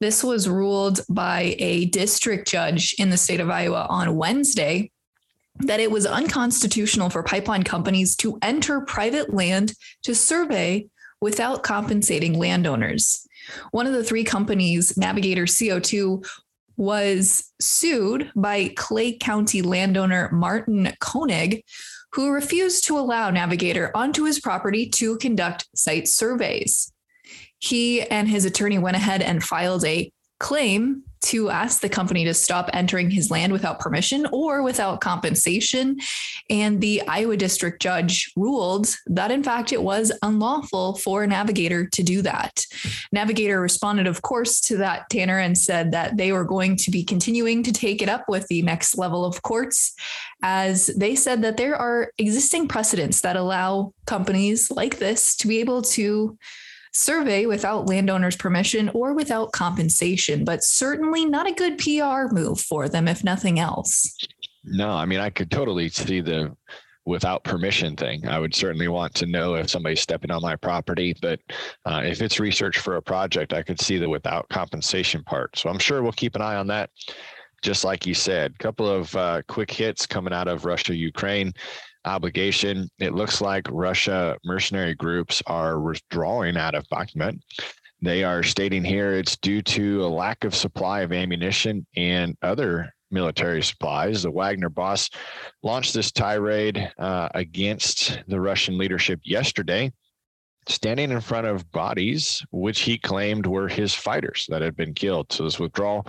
This 0.00 0.24
was 0.24 0.48
ruled 0.48 1.02
by 1.08 1.54
a 1.60 1.84
district 1.86 2.48
judge 2.48 2.92
in 2.98 3.10
the 3.10 3.16
state 3.16 3.38
of 3.38 3.50
Iowa 3.50 3.86
on 3.88 4.16
Wednesday. 4.16 4.90
That 5.62 5.80
it 5.80 5.90
was 5.90 6.06
unconstitutional 6.06 7.10
for 7.10 7.22
pipeline 7.22 7.62
companies 7.62 8.16
to 8.16 8.38
enter 8.42 8.80
private 8.80 9.32
land 9.32 9.74
to 10.02 10.14
survey 10.14 10.86
without 11.20 11.62
compensating 11.62 12.38
landowners. 12.38 13.26
One 13.70 13.86
of 13.86 13.92
the 13.92 14.04
three 14.04 14.24
companies, 14.24 14.96
Navigator 14.96 15.44
CO2, 15.44 16.26
was 16.76 17.52
sued 17.60 18.30
by 18.34 18.72
Clay 18.76 19.12
County 19.12 19.60
landowner 19.60 20.30
Martin 20.32 20.92
Koenig, 21.00 21.62
who 22.12 22.30
refused 22.30 22.86
to 22.86 22.98
allow 22.98 23.30
Navigator 23.30 23.90
onto 23.94 24.24
his 24.24 24.40
property 24.40 24.88
to 24.88 25.18
conduct 25.18 25.68
site 25.74 26.08
surveys. 26.08 26.92
He 27.58 28.02
and 28.02 28.28
his 28.28 28.46
attorney 28.46 28.78
went 28.78 28.96
ahead 28.96 29.20
and 29.22 29.44
filed 29.44 29.84
a 29.84 30.10
claim 30.38 31.04
to 31.22 31.50
ask 31.50 31.80
the 31.80 31.88
company 31.88 32.24
to 32.24 32.34
stop 32.34 32.70
entering 32.72 33.10
his 33.10 33.30
land 33.30 33.52
without 33.52 33.78
permission 33.78 34.26
or 34.32 34.62
without 34.62 35.00
compensation. 35.00 35.98
And 36.48 36.80
the 36.80 37.02
Iowa 37.06 37.36
district 37.36 37.82
judge 37.82 38.32
ruled 38.36 38.96
that, 39.06 39.30
in 39.30 39.42
fact, 39.42 39.72
it 39.72 39.82
was 39.82 40.12
unlawful 40.22 40.96
for 40.96 41.26
Navigator 41.26 41.86
to 41.86 42.02
do 42.02 42.22
that. 42.22 42.64
Navigator 43.12 43.60
responded, 43.60 44.06
of 44.06 44.22
course, 44.22 44.60
to 44.62 44.76
that, 44.78 45.08
Tanner, 45.10 45.38
and 45.38 45.56
said 45.56 45.92
that 45.92 46.16
they 46.16 46.32
were 46.32 46.44
going 46.44 46.76
to 46.76 46.90
be 46.90 47.04
continuing 47.04 47.62
to 47.62 47.72
take 47.72 48.02
it 48.02 48.08
up 48.08 48.28
with 48.28 48.46
the 48.48 48.62
next 48.62 48.96
level 48.96 49.24
of 49.24 49.42
courts, 49.42 49.94
as 50.42 50.86
they 50.96 51.14
said 51.14 51.42
that 51.42 51.56
there 51.56 51.76
are 51.76 52.12
existing 52.18 52.68
precedents 52.68 53.20
that 53.20 53.36
allow 53.36 53.92
companies 54.06 54.70
like 54.70 54.98
this 54.98 55.36
to 55.36 55.46
be 55.46 55.60
able 55.60 55.82
to 55.82 56.36
survey 56.92 57.46
without 57.46 57.86
landowners' 57.86 58.36
permission 58.36 58.88
or 58.90 59.14
without 59.14 59.52
compensation, 59.52 60.44
but 60.44 60.64
certainly 60.64 61.24
not 61.24 61.48
a 61.48 61.54
good 61.54 61.78
PR 61.78 62.32
move 62.32 62.60
for 62.60 62.88
them, 62.88 63.08
if 63.08 63.24
nothing 63.24 63.58
else. 63.58 64.16
No, 64.64 64.90
I 64.90 65.04
mean, 65.06 65.20
I 65.20 65.30
could 65.30 65.50
totally 65.50 65.88
see 65.88 66.20
the 66.20 66.54
without 67.06 67.44
permission 67.44 67.96
thing. 67.96 68.26
I 68.28 68.38
would 68.38 68.54
certainly 68.54 68.88
want 68.88 69.14
to 69.14 69.26
know 69.26 69.54
if 69.54 69.70
somebody's 69.70 70.00
stepping 70.00 70.30
on 70.30 70.42
my 70.42 70.56
property, 70.56 71.14
but 71.20 71.40
uh, 71.86 72.02
if 72.04 72.20
it's 72.20 72.38
research 72.38 72.78
for 72.78 72.96
a 72.96 73.02
project, 73.02 73.52
I 73.52 73.62
could 73.62 73.80
see 73.80 73.98
the 73.98 74.08
without 74.08 74.48
compensation 74.48 75.24
part. 75.24 75.58
So 75.58 75.70
I'm 75.70 75.78
sure 75.78 76.02
we'll 76.02 76.12
keep 76.12 76.36
an 76.36 76.42
eye 76.42 76.56
on 76.56 76.66
that. 76.68 76.90
Just 77.62 77.84
like 77.84 78.06
you 78.06 78.14
said, 78.14 78.52
a 78.52 78.62
couple 78.62 78.88
of 78.88 79.14
uh, 79.14 79.42
quick 79.48 79.70
hits 79.70 80.06
coming 80.06 80.32
out 80.32 80.48
of 80.48 80.64
Russia, 80.64 80.94
Ukraine 80.94 81.52
obligation. 82.04 82.88
It 82.98 83.14
looks 83.14 83.40
like 83.40 83.66
Russia 83.70 84.36
mercenary 84.44 84.94
groups 84.94 85.42
are 85.46 85.80
withdrawing 85.80 86.56
out 86.56 86.74
of 86.74 86.88
Bakhmut. 86.88 87.38
They 88.02 88.24
are 88.24 88.42
stating 88.42 88.82
here 88.82 89.12
it's 89.12 89.36
due 89.36 89.60
to 89.62 90.04
a 90.04 90.08
lack 90.08 90.44
of 90.44 90.54
supply 90.54 91.00
of 91.00 91.12
ammunition 91.12 91.86
and 91.96 92.36
other 92.40 92.90
military 93.10 93.62
supplies. 93.62 94.22
The 94.22 94.30
Wagner 94.30 94.70
boss 94.70 95.10
launched 95.62 95.92
this 95.92 96.10
tirade 96.10 96.90
uh, 96.98 97.28
against 97.34 98.20
the 98.28 98.40
Russian 98.40 98.78
leadership 98.78 99.20
yesterday, 99.22 99.92
standing 100.68 101.10
in 101.10 101.20
front 101.20 101.46
of 101.46 101.70
bodies 101.72 102.42
which 102.52 102.80
he 102.80 102.96
claimed 102.96 103.46
were 103.46 103.68
his 103.68 103.94
fighters 103.94 104.46
that 104.48 104.62
had 104.62 104.76
been 104.76 104.94
killed. 104.94 105.30
So 105.32 105.44
this 105.44 105.58
withdrawal 105.58 106.06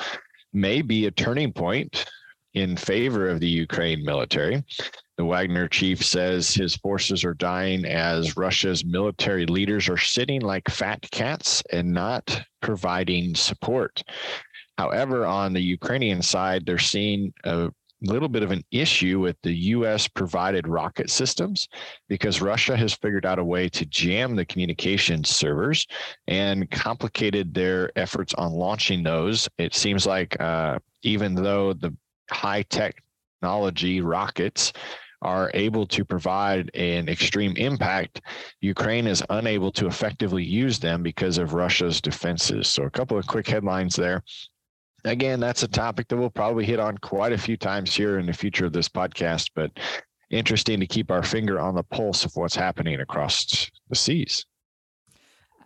may 0.53 0.81
be 0.81 1.05
a 1.05 1.11
turning 1.11 1.53
point 1.53 2.05
in 2.53 2.75
favor 2.75 3.29
of 3.29 3.39
the 3.39 3.47
Ukraine 3.47 4.03
military. 4.03 4.63
The 5.17 5.25
Wagner 5.25 5.67
chief 5.67 6.03
says 6.03 6.53
his 6.53 6.75
forces 6.75 7.23
are 7.23 7.33
dying 7.33 7.85
as 7.85 8.35
Russia's 8.35 8.83
military 8.83 9.45
leaders 9.45 9.87
are 9.87 9.97
sitting 9.97 10.41
like 10.41 10.69
fat 10.69 11.09
cats 11.11 11.63
and 11.71 11.91
not 11.91 12.43
providing 12.61 13.35
support. 13.35 14.03
However, 14.77 15.25
on 15.25 15.53
the 15.53 15.61
Ukrainian 15.61 16.21
side, 16.21 16.65
they're 16.65 16.79
seeing 16.79 17.33
a 17.43 17.69
little 18.01 18.29
bit 18.29 18.43
of 18.43 18.51
an 18.51 18.63
issue 18.71 19.19
with 19.19 19.37
the 19.43 19.53
US 19.53 20.07
provided 20.07 20.67
rocket 20.67 21.09
systems 21.09 21.67
because 22.09 22.41
Russia 22.41 22.75
has 22.75 22.93
figured 22.93 23.25
out 23.25 23.39
a 23.39 23.43
way 23.43 23.69
to 23.69 23.85
jam 23.85 24.35
the 24.35 24.45
communications 24.45 25.29
servers 25.29 25.85
and 26.27 26.69
complicated 26.71 27.53
their 27.53 27.91
efforts 27.95 28.33
on 28.35 28.51
launching 28.51 29.03
those. 29.03 29.47
It 29.57 29.75
seems 29.75 30.05
like 30.05 30.39
uh, 30.41 30.79
even 31.03 31.35
though 31.35 31.73
the 31.73 31.95
high 32.31 32.63
technology 32.63 34.01
rockets 34.01 34.73
are 35.21 35.51
able 35.53 35.85
to 35.85 36.03
provide 36.03 36.71
an 36.75 37.07
extreme 37.07 37.55
impact, 37.57 38.21
Ukraine 38.61 39.05
is 39.05 39.23
unable 39.29 39.71
to 39.73 39.85
effectively 39.85 40.43
use 40.43 40.79
them 40.79 41.03
because 41.03 41.37
of 41.37 41.53
Russia's 41.53 42.01
defenses. 42.01 42.67
So, 42.67 42.83
a 42.83 42.89
couple 42.89 43.17
of 43.17 43.27
quick 43.27 43.47
headlines 43.47 43.95
there. 43.95 44.23
Again, 45.05 45.39
that's 45.39 45.63
a 45.63 45.67
topic 45.67 46.07
that 46.07 46.17
we'll 46.17 46.29
probably 46.29 46.65
hit 46.65 46.79
on 46.79 46.97
quite 46.99 47.33
a 47.33 47.37
few 47.37 47.57
times 47.57 47.95
here 47.95 48.19
in 48.19 48.25
the 48.25 48.33
future 48.33 48.65
of 48.65 48.73
this 48.73 48.87
podcast, 48.89 49.49
but 49.55 49.71
interesting 50.29 50.79
to 50.79 50.87
keep 50.87 51.11
our 51.11 51.23
finger 51.23 51.59
on 51.59 51.75
the 51.75 51.83
pulse 51.83 52.23
of 52.23 52.31
what's 52.35 52.55
happening 52.55 52.99
across 52.99 53.69
the 53.89 53.95
seas. 53.95 54.45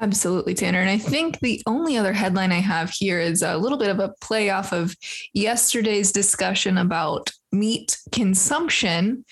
Absolutely, 0.01 0.53
Tanner. 0.53 0.81
And 0.81 0.89
I 0.89 0.97
think 0.97 1.39
the 1.39 1.61
only 1.65 1.97
other 1.97 2.13
headline 2.13 2.51
I 2.51 2.59
have 2.59 2.89
here 2.89 3.19
is 3.19 3.41
a 3.41 3.57
little 3.57 3.77
bit 3.77 3.89
of 3.89 3.99
a 3.99 4.13
play 4.19 4.49
off 4.49 4.73
of 4.73 4.95
yesterday's 5.33 6.11
discussion 6.11 6.77
about 6.77 7.31
meat 7.51 7.97
consumption. 8.11 9.23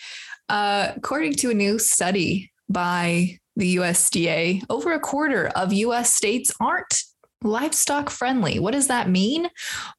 Uh, 0.50 0.92
according 0.96 1.34
to 1.34 1.50
a 1.50 1.54
new 1.54 1.80
study 1.80 2.52
by 2.70 3.38
the 3.56 3.76
USDA, 3.78 4.64
over 4.70 4.94
a 4.94 5.00
quarter 5.00 5.48
of 5.50 5.74
US 5.74 6.14
states 6.14 6.54
aren't 6.60 7.04
livestock 7.44 8.10
friendly. 8.10 8.60
What 8.60 8.74
does 8.74 8.88
that 8.88 9.10
mean? 9.10 9.50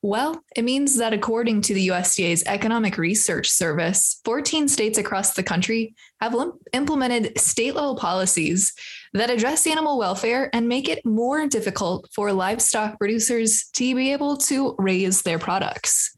Well, 0.02 0.42
it 0.56 0.62
means 0.62 0.96
that 0.98 1.12
according 1.12 1.62
to 1.62 1.74
the 1.74 1.88
USDA's 1.88 2.42
Economic 2.46 2.98
Research 2.98 3.50
Service, 3.50 4.20
14 4.24 4.68
states 4.68 4.98
across 4.98 5.34
the 5.34 5.42
country 5.42 5.94
have 6.20 6.34
implemented 6.72 7.38
state 7.38 7.74
level 7.74 7.96
policies 7.96 8.72
that 9.12 9.30
address 9.30 9.66
animal 9.66 9.98
welfare 9.98 10.50
and 10.52 10.68
make 10.68 10.88
it 10.88 11.04
more 11.04 11.46
difficult 11.46 12.08
for 12.12 12.32
livestock 12.32 12.98
producers 12.98 13.66
to 13.74 13.94
be 13.94 14.12
able 14.12 14.36
to 14.36 14.74
raise 14.78 15.22
their 15.22 15.38
products. 15.38 16.16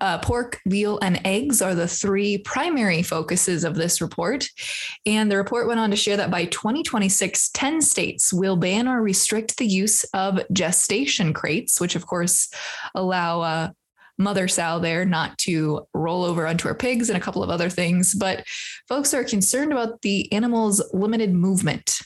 Uh, 0.00 0.18
pork, 0.18 0.60
veal, 0.66 0.98
and 1.02 1.20
eggs 1.26 1.60
are 1.60 1.74
the 1.74 1.88
three 1.88 2.38
primary 2.38 3.02
focuses 3.02 3.64
of 3.64 3.74
this 3.74 4.00
report. 4.00 4.48
And 5.06 5.30
the 5.30 5.36
report 5.36 5.66
went 5.66 5.80
on 5.80 5.90
to 5.90 5.96
share 5.96 6.16
that 6.16 6.30
by 6.30 6.44
2026, 6.46 7.50
10 7.50 7.82
states 7.82 8.32
will 8.32 8.56
ban 8.56 8.86
or 8.86 9.02
restrict 9.02 9.56
the 9.56 9.66
use 9.66 10.04
of 10.14 10.40
gestation 10.52 11.32
crates, 11.32 11.80
which 11.80 11.96
of 11.96 12.06
course 12.06 12.48
allow 12.94 13.40
uh, 13.40 13.70
mother 14.18 14.46
sow 14.46 14.78
there 14.78 15.04
not 15.04 15.36
to 15.38 15.86
roll 15.92 16.24
over 16.24 16.46
onto 16.46 16.68
her 16.68 16.74
pigs 16.74 17.08
and 17.08 17.16
a 17.16 17.20
couple 17.20 17.42
of 17.42 17.50
other 17.50 17.68
things. 17.68 18.14
But 18.14 18.44
folks 18.88 19.12
are 19.12 19.24
concerned 19.24 19.72
about 19.72 20.02
the 20.02 20.32
animal's 20.32 20.82
limited 20.92 21.32
movement. 21.32 21.98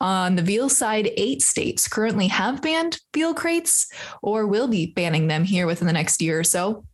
On 0.00 0.34
the 0.34 0.42
veal 0.42 0.68
side, 0.68 1.10
eight 1.16 1.40
states 1.40 1.86
currently 1.86 2.26
have 2.26 2.60
banned 2.60 2.98
veal 3.14 3.32
crates 3.32 3.86
or 4.22 4.46
will 4.46 4.66
be 4.66 4.86
banning 4.86 5.28
them 5.28 5.44
here 5.44 5.66
within 5.66 5.86
the 5.86 5.92
next 5.92 6.20
year 6.20 6.40
or 6.40 6.44
so 6.44 6.84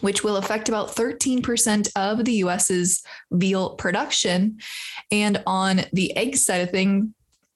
which 0.00 0.24
will 0.24 0.36
affect 0.36 0.68
about 0.68 0.88
13% 0.88 1.90
of 1.96 2.24
the 2.24 2.34
US's 2.34 3.02
veal 3.30 3.76
production. 3.76 4.58
And 5.10 5.42
on 5.46 5.82
the 5.92 6.16
egg 6.16 6.36
side 6.36 6.62
of 6.62 6.70
things, 6.70 7.08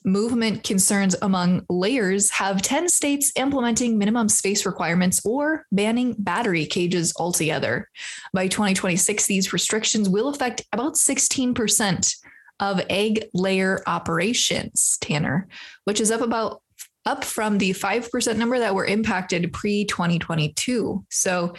movement 0.04 0.62
concerns 0.62 1.16
among 1.22 1.64
layers 1.70 2.30
have 2.30 2.60
10 2.60 2.88
states 2.88 3.32
implementing 3.36 3.96
minimum 3.96 4.28
space 4.28 4.66
requirements 4.66 5.24
or 5.24 5.64
banning 5.72 6.14
battery 6.18 6.66
cages 6.66 7.12
altogether. 7.16 7.88
By 8.34 8.48
2026, 8.48 9.26
these 9.26 9.52
restrictions 9.52 10.08
will 10.08 10.28
affect 10.28 10.62
about 10.72 10.94
16% 10.94 12.16
of 12.60 12.82
egg 12.90 13.28
layer 13.32 13.82
operations, 13.86 14.98
Tanner, 15.00 15.48
which 15.84 16.00
is 16.00 16.10
up 16.10 16.20
about 16.20 16.60
up 17.06 17.24
from 17.24 17.58
the 17.58 17.70
5% 17.72 18.36
number 18.36 18.58
that 18.58 18.74
were 18.74 18.86
impacted 18.86 19.52
pre 19.52 19.84
2022. 19.84 21.04
So 21.10 21.54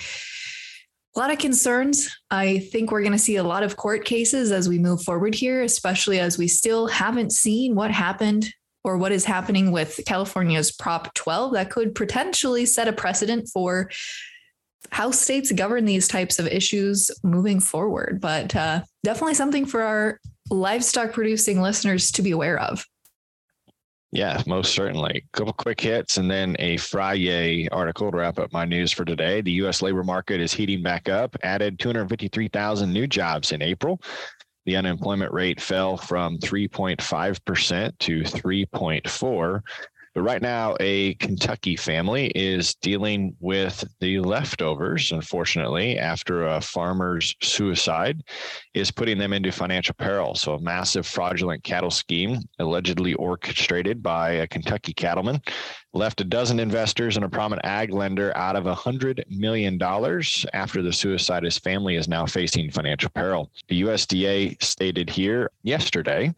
a 1.15 1.19
lot 1.19 1.31
of 1.31 1.39
concerns. 1.39 2.09
I 2.29 2.59
think 2.59 2.91
we're 2.91 3.01
going 3.01 3.13
to 3.13 3.17
see 3.17 3.37
a 3.37 3.43
lot 3.43 3.63
of 3.63 3.77
court 3.77 4.03
cases 4.03 4.51
as 4.51 4.67
we 4.67 4.77
move 4.77 5.01
forward 5.01 5.33
here, 5.33 5.63
especially 5.63 6.19
as 6.19 6.37
we 6.37 6.47
still 6.47 6.87
haven't 6.87 7.31
seen 7.31 7.73
what 7.73 7.91
happened 7.91 8.53
or 8.83 8.97
what 8.97 9.11
is 9.11 9.25
happening 9.25 9.71
with 9.71 9.99
California's 10.05 10.71
Prop 10.71 11.13
12 11.13 11.53
that 11.53 11.71
could 11.71 11.95
potentially 11.95 12.65
set 12.65 12.87
a 12.87 12.93
precedent 12.93 13.49
for 13.51 13.89
how 14.91 15.09
states 15.09 15.51
govern 15.51 15.85
these 15.85 16.07
types 16.07 16.37
of 16.37 16.47
issues 16.47 17.09
moving 17.23 17.59
forward. 17.59 18.19
But 18.21 18.55
uh, 18.55 18.83
definitely 19.03 19.33
something 19.35 19.65
for 19.65 19.81
our 19.81 20.19
livestock 20.51 21.13
producing 21.13 21.61
listeners 21.61 22.11
to 22.11 22.21
be 22.21 22.31
aware 22.31 22.59
of. 22.59 22.85
Yeah, 24.15 24.41
most 24.47 24.73
certainly. 24.73 25.25
A 25.25 25.37
couple 25.37 25.51
quick 25.51 25.81
hits 25.81 26.15
and 26.15 26.31
then 26.31 26.55
a 26.59 26.77
Friday 26.77 27.67
article 27.67 28.09
to 28.11 28.15
wrap 28.17 28.39
up 28.39 28.53
my 28.53 28.63
news 28.63 28.93
for 28.93 29.03
today. 29.03 29.41
The 29.41 29.51
U.S. 29.51 29.81
labor 29.81 30.05
market 30.05 30.39
is 30.39 30.53
heating 30.53 30.81
back 30.81 31.09
up, 31.09 31.35
added 31.43 31.79
253,000 31.79 32.93
new 32.93 33.07
jobs 33.07 33.51
in 33.51 33.61
April. 33.61 34.01
The 34.65 34.77
unemployment 34.77 35.33
rate 35.33 35.59
fell 35.59 35.97
from 35.97 36.37
3.5% 36.37 37.97
to 37.99 38.21
3.4. 38.21 39.61
But 40.15 40.21
right 40.21 40.41
now, 40.41 40.77
a 40.79 41.15
Kentucky 41.15 41.75
family 41.75 42.27
is 42.27 42.73
dealing 42.75 43.35
with 43.41 43.83
the 43.99 44.21
leftovers, 44.21 45.11
unfortunately, 45.11 45.99
after 45.99 46.47
a 46.47 46.61
farmer's 46.61 47.35
suicide 47.41 48.23
is 48.73 48.91
putting 48.91 49.17
them 49.17 49.33
into 49.33 49.51
financial 49.51 49.93
peril. 49.93 50.33
So, 50.33 50.53
a 50.53 50.61
massive 50.61 51.05
fraudulent 51.05 51.65
cattle 51.65 51.91
scheme, 51.91 52.39
allegedly 52.59 53.13
orchestrated 53.15 54.01
by 54.01 54.31
a 54.31 54.47
Kentucky 54.47 54.93
cattleman, 54.93 55.41
left 55.93 56.21
a 56.21 56.25
dozen 56.25 56.61
investors 56.61 57.17
and 57.17 57.25
a 57.25 57.29
prominent 57.29 57.65
ag 57.65 57.91
lender 57.91 58.35
out 58.37 58.55
of 58.55 58.67
a 58.67 58.75
$100 58.75 59.21
million 59.29 59.77
after 60.53 60.81
the 60.81 60.93
suicide. 60.93 61.43
His 61.43 61.57
family 61.57 61.97
is 61.97 62.07
now 62.07 62.25
facing 62.25 62.71
financial 62.71 63.09
peril. 63.09 63.51
The 63.67 63.81
USDA 63.81 64.63
stated 64.63 65.09
here 65.09 65.51
yesterday 65.63 66.33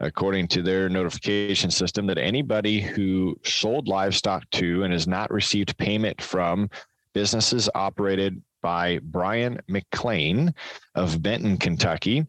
according 0.00 0.48
to 0.48 0.62
their 0.62 0.88
notification 0.88 1.70
system, 1.70 2.06
that 2.06 2.18
anybody 2.18 2.80
who 2.80 3.38
sold 3.44 3.88
livestock 3.88 4.48
to 4.50 4.82
and 4.82 4.92
has 4.92 5.06
not 5.06 5.30
received 5.30 5.76
payment 5.78 6.20
from 6.20 6.68
businesses 7.12 7.70
operated 7.74 8.42
by 8.62 8.98
Brian 9.02 9.60
McLain 9.68 10.52
of 10.94 11.22
Benton, 11.22 11.56
Kentucky, 11.56 12.26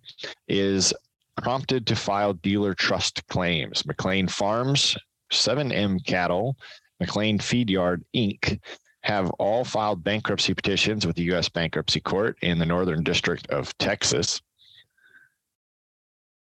is 0.47 0.93
prompted 1.37 1.87
to 1.87 1.95
file 1.95 2.33
dealer 2.33 2.73
trust 2.73 3.25
claims. 3.27 3.83
McLain 3.83 4.29
Farms, 4.29 4.97
7M 5.31 6.05
Cattle, 6.05 6.55
McLain 7.01 7.41
Feed 7.41 7.69
Yard 7.69 8.03
Inc., 8.15 8.59
have 9.01 9.29
all 9.31 9.63
filed 9.63 10.03
bankruptcy 10.03 10.53
petitions 10.53 11.05
with 11.05 11.15
the 11.15 11.23
U.S. 11.23 11.47
Bankruptcy 11.47 11.99
Court 11.99 12.37
in 12.41 12.57
the 12.57 12.65
Northern 12.65 13.03
District 13.03 13.47
of 13.51 13.77
Texas. 13.77 14.41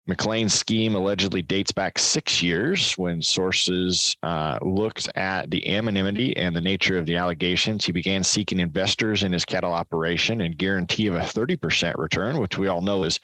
McLain's 0.06 0.52
scheme 0.52 0.94
allegedly 0.94 1.40
dates 1.40 1.73
back 1.73 1.99
six 1.99 2.42
years 2.42 2.92
when 2.99 3.23
sources 3.23 4.14
uh, 4.23 4.58
looked 4.61 5.08
at 5.16 5.50
the 5.50 5.66
anonymity 5.75 6.37
and 6.37 6.54
the 6.54 6.61
nature 6.61 6.99
of 6.99 7.06
the 7.06 7.16
allegations. 7.16 7.87
He 7.87 7.92
began 7.92 8.23
seeking 8.23 8.61
investors 8.61 9.23
in 9.23 9.32
his 9.32 9.46
cattle 9.46 9.73
operation 9.73 10.42
and 10.42 10.58
guarantee 10.58 11.06
of 11.06 11.14
a 11.14 11.20
30% 11.20 11.96
return, 11.96 12.38
which 12.38 12.58
we 12.58 12.68
all 12.68 12.82
know 12.82 13.04
is 13.04 13.18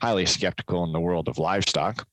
highly 0.00 0.26
skeptical 0.26 0.84
in 0.84 0.92
the 0.92 1.00
world 1.00 1.28
of 1.28 1.38
livestock. 1.38 2.06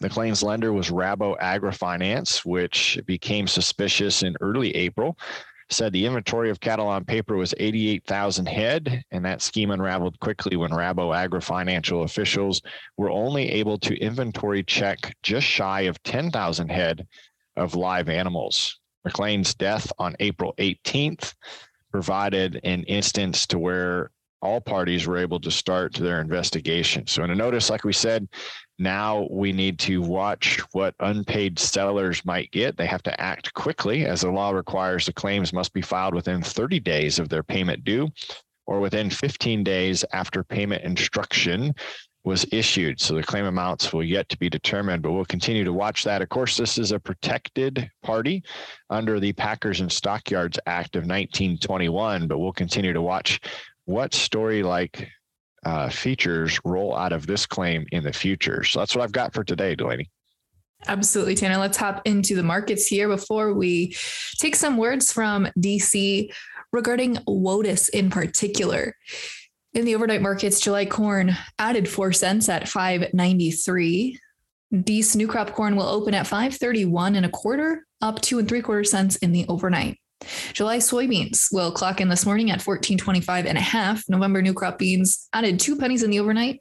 McLain's 0.00 0.44
lender 0.44 0.72
was 0.72 0.90
Rabo 0.90 1.36
AgriFinance, 1.38 2.44
which 2.44 3.00
became 3.06 3.48
suspicious 3.48 4.22
in 4.22 4.36
early 4.40 4.74
April 4.76 5.18
said 5.72 5.92
the 5.92 6.06
inventory 6.06 6.50
of 6.50 6.60
cattle 6.60 6.86
on 6.86 7.04
paper 7.04 7.36
was 7.36 7.54
88,000 7.58 8.46
head, 8.46 9.04
and 9.10 9.24
that 9.24 9.42
scheme 9.42 9.70
unraveled 9.70 10.18
quickly 10.20 10.56
when 10.56 10.70
Rabo 10.70 11.16
Agri 11.16 11.40
financial 11.40 12.02
officials 12.02 12.62
were 12.96 13.10
only 13.10 13.50
able 13.50 13.78
to 13.78 13.98
inventory 13.98 14.62
check 14.62 15.14
just 15.22 15.46
shy 15.46 15.82
of 15.82 16.02
10,000 16.02 16.70
head 16.70 17.06
of 17.56 17.74
live 17.74 18.08
animals. 18.08 18.80
McLain's 19.04 19.54
death 19.54 19.90
on 19.98 20.14
April 20.20 20.54
18th 20.58 21.34
provided 21.90 22.60
an 22.64 22.84
instance 22.84 23.46
to 23.48 23.58
where 23.58 24.10
all 24.40 24.60
parties 24.60 25.06
were 25.06 25.18
able 25.18 25.40
to 25.40 25.50
start 25.50 25.94
their 25.94 26.20
investigation. 26.20 27.06
So, 27.06 27.22
in 27.22 27.30
a 27.30 27.34
notice, 27.34 27.70
like 27.70 27.84
we 27.84 27.92
said, 27.92 28.28
now 28.82 29.28
we 29.30 29.52
need 29.52 29.78
to 29.80 30.02
watch 30.02 30.60
what 30.72 30.94
unpaid 31.00 31.58
sellers 31.58 32.24
might 32.24 32.50
get. 32.50 32.76
They 32.76 32.86
have 32.86 33.02
to 33.04 33.20
act 33.20 33.54
quickly, 33.54 34.04
as 34.04 34.22
the 34.22 34.30
law 34.30 34.50
requires 34.50 35.06
the 35.06 35.12
claims 35.12 35.52
must 35.52 35.72
be 35.72 35.82
filed 35.82 36.14
within 36.14 36.42
30 36.42 36.80
days 36.80 37.18
of 37.18 37.28
their 37.28 37.42
payment 37.42 37.84
due 37.84 38.08
or 38.66 38.80
within 38.80 39.10
15 39.10 39.64
days 39.64 40.04
after 40.12 40.44
payment 40.44 40.84
instruction 40.84 41.74
was 42.24 42.46
issued. 42.52 43.00
So 43.00 43.14
the 43.14 43.22
claim 43.22 43.46
amounts 43.46 43.92
will 43.92 44.04
yet 44.04 44.28
to 44.28 44.38
be 44.38 44.48
determined, 44.48 45.02
but 45.02 45.12
we'll 45.12 45.24
continue 45.24 45.64
to 45.64 45.72
watch 45.72 46.04
that. 46.04 46.22
Of 46.22 46.28
course, 46.28 46.56
this 46.56 46.78
is 46.78 46.92
a 46.92 47.00
protected 47.00 47.90
party 48.02 48.42
under 48.90 49.18
the 49.18 49.32
Packers 49.32 49.80
and 49.80 49.90
Stockyards 49.90 50.58
Act 50.66 50.94
of 50.94 51.02
1921, 51.02 52.28
but 52.28 52.38
we'll 52.38 52.52
continue 52.52 52.92
to 52.92 53.02
watch 53.02 53.40
what 53.86 54.14
story 54.14 54.62
like 54.62 55.08
uh, 55.64 55.88
features 55.88 56.60
roll 56.64 56.96
out 56.96 57.12
of 57.12 57.26
this 57.26 57.46
claim 57.46 57.86
in 57.92 58.02
the 58.02 58.12
future. 58.12 58.64
So 58.64 58.80
that's 58.80 58.94
what 58.94 59.02
I've 59.02 59.12
got 59.12 59.32
for 59.32 59.44
today, 59.44 59.74
Delaney. 59.74 60.10
Absolutely, 60.88 61.36
Tanner. 61.36 61.58
Let's 61.58 61.76
hop 61.76 62.02
into 62.06 62.34
the 62.34 62.42
markets 62.42 62.86
here 62.86 63.08
before 63.08 63.54
we 63.54 63.94
take 64.38 64.56
some 64.56 64.76
words 64.76 65.12
from 65.12 65.46
DC 65.58 66.32
regarding 66.72 67.16
WOTUS 67.28 67.88
in 67.90 68.10
particular. 68.10 68.96
In 69.74 69.84
the 69.84 69.94
overnight 69.94 70.22
markets, 70.22 70.60
July 70.60 70.84
corn 70.84 71.36
added 71.58 71.88
four 71.88 72.12
cents 72.12 72.48
at 72.48 72.68
593. 72.68 74.18
Dees 74.82 75.16
new 75.16 75.28
crop 75.28 75.52
corn 75.52 75.76
will 75.76 75.86
open 75.86 76.14
at 76.14 76.26
531 76.26 77.14
and 77.14 77.26
a 77.26 77.30
quarter, 77.30 77.86
up 78.00 78.20
two 78.20 78.38
and 78.38 78.48
three 78.48 78.62
quarter 78.62 78.84
cents 78.84 79.16
in 79.16 79.32
the 79.32 79.46
overnight. 79.48 79.98
July 80.52 80.78
soybeans 80.78 81.48
will 81.52 81.72
clock 81.72 82.00
in 82.00 82.08
this 82.08 82.26
morning 82.26 82.50
at 82.50 82.64
1425 82.64 83.46
and 83.46 83.58
a 83.58 83.60
half. 83.60 84.04
November 84.08 84.42
new 84.42 84.54
crop 84.54 84.78
beans 84.78 85.28
added 85.32 85.58
two 85.58 85.76
pennies 85.76 86.02
in 86.02 86.10
the 86.10 86.20
overnight 86.20 86.60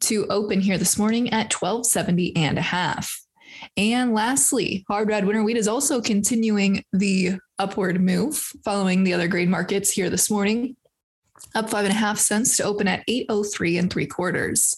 to 0.00 0.26
open 0.28 0.60
here 0.60 0.78
this 0.78 0.98
morning 0.98 1.30
at 1.30 1.52
1270 1.52 2.36
and 2.36 2.58
a 2.58 2.62
half. 2.62 3.20
And 3.76 4.12
lastly, 4.12 4.84
hard 4.88 5.08
red 5.08 5.24
winter 5.24 5.42
wheat 5.42 5.56
is 5.56 5.68
also 5.68 6.00
continuing 6.00 6.84
the 6.92 7.38
upward 7.58 8.00
move 8.00 8.36
following 8.64 9.04
the 9.04 9.14
other 9.14 9.28
grain 9.28 9.50
markets 9.50 9.90
here 9.90 10.10
this 10.10 10.30
morning. 10.30 10.76
Up 11.54 11.70
five 11.70 11.84
and 11.84 11.92
a 11.92 11.96
half 11.96 12.18
cents 12.18 12.56
to 12.56 12.64
open 12.64 12.88
at 12.88 13.04
803 13.08 13.78
and 13.78 13.92
three 13.92 14.06
quarters. 14.06 14.76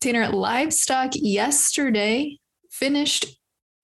Tanner, 0.00 0.28
livestock 0.28 1.12
yesterday 1.14 2.38
finished 2.70 3.26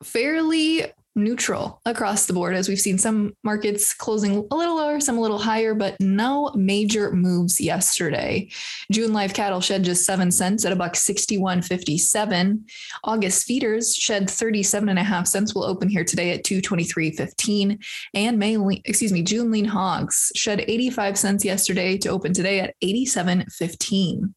fairly 0.03 0.87
neutral 1.17 1.81
across 1.87 2.27
the 2.27 2.33
board 2.33 2.55
as 2.55 2.69
we've 2.69 2.81
seen 2.81 2.99
some 2.99 3.33
markets 3.43 3.95
closing 3.95 4.47
a 4.51 4.55
little 4.55 4.77
lower, 4.77 5.01
some 5.01 5.17
a 5.17 5.21
little 5.21 5.39
higher, 5.39 5.75
but 5.75 5.99
no 5.99 6.53
major 6.55 7.11
moves 7.13 7.61
yesterday. 7.61 8.49
June 8.93 9.13
live 9.13 9.33
cattle 9.35 9.61
shed 9.61 9.83
just 9.83 10.05
seven 10.05 10.31
cents 10.31 10.65
at 10.65 10.73
a 10.73 10.77
buck 10.77 10.93
61.57. 10.93 12.61
August 13.05 13.47
feeders 13.47 13.95
shed 13.95 14.29
37 14.31 14.89
and 14.91 14.99
a 14.99 15.03
half 15.03 15.27
cents 15.27 15.55
will 15.55 15.65
open 15.65 15.89
here 15.89 16.05
today 16.05 16.33
at 16.33 16.45
223.15. 16.45 17.83
And 18.15 18.39
May, 18.39 18.83
excuse 18.85 19.13
me, 19.13 19.23
June 19.23 19.51
lean 19.51 19.65
hogs 19.65 20.31
shed 20.35 20.61
85 20.61 21.19
cents 21.19 21.45
yesterday 21.45 21.97
to 21.99 22.11
open 22.11 22.35
today 22.35 22.61
at 22.61 22.75
87.15. 22.85 24.35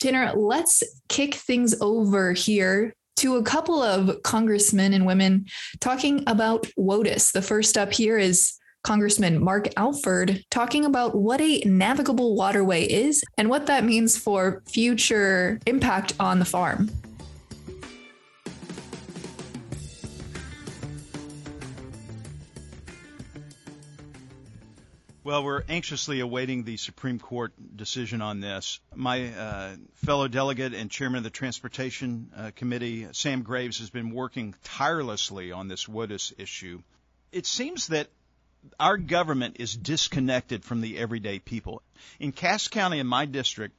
Tanner, 0.00 0.32
let's 0.34 0.82
kick 1.08 1.34
things 1.34 1.80
over 1.80 2.32
here 2.32 2.92
to 3.22 3.36
a 3.36 3.42
couple 3.44 3.80
of 3.80 4.20
congressmen 4.24 4.92
and 4.92 5.06
women 5.06 5.46
talking 5.78 6.24
about 6.26 6.66
WOTUS. 6.76 7.30
The 7.30 7.40
first 7.40 7.78
up 7.78 7.92
here 7.92 8.18
is 8.18 8.58
Congressman 8.82 9.40
Mark 9.40 9.68
Alford 9.76 10.44
talking 10.50 10.84
about 10.84 11.14
what 11.14 11.40
a 11.40 11.60
navigable 11.60 12.34
waterway 12.34 12.82
is 12.82 13.22
and 13.38 13.48
what 13.48 13.66
that 13.66 13.84
means 13.84 14.18
for 14.18 14.60
future 14.66 15.60
impact 15.66 16.14
on 16.18 16.40
the 16.40 16.44
farm. 16.44 16.90
Well, 25.24 25.44
we're 25.44 25.62
anxiously 25.68 26.18
awaiting 26.18 26.64
the 26.64 26.76
Supreme 26.76 27.20
Court 27.20 27.52
decision 27.76 28.20
on 28.20 28.40
this. 28.40 28.80
My 28.92 29.28
uh, 29.28 29.76
fellow 30.04 30.26
delegate 30.26 30.74
and 30.74 30.90
chairman 30.90 31.18
of 31.18 31.22
the 31.22 31.30
Transportation 31.30 32.32
uh, 32.36 32.50
Committee, 32.56 33.06
Sam 33.12 33.42
Graves, 33.42 33.78
has 33.78 33.88
been 33.88 34.10
working 34.10 34.56
tirelessly 34.64 35.52
on 35.52 35.68
this 35.68 35.86
WOTUS 35.86 36.32
issue. 36.38 36.82
It 37.30 37.46
seems 37.46 37.86
that 37.86 38.08
our 38.80 38.96
government 38.96 39.58
is 39.60 39.76
disconnected 39.76 40.64
from 40.64 40.80
the 40.80 40.98
everyday 40.98 41.38
people. 41.38 41.82
In 42.18 42.32
Cass 42.32 42.66
County, 42.66 42.98
in 42.98 43.06
my 43.06 43.24
district, 43.24 43.76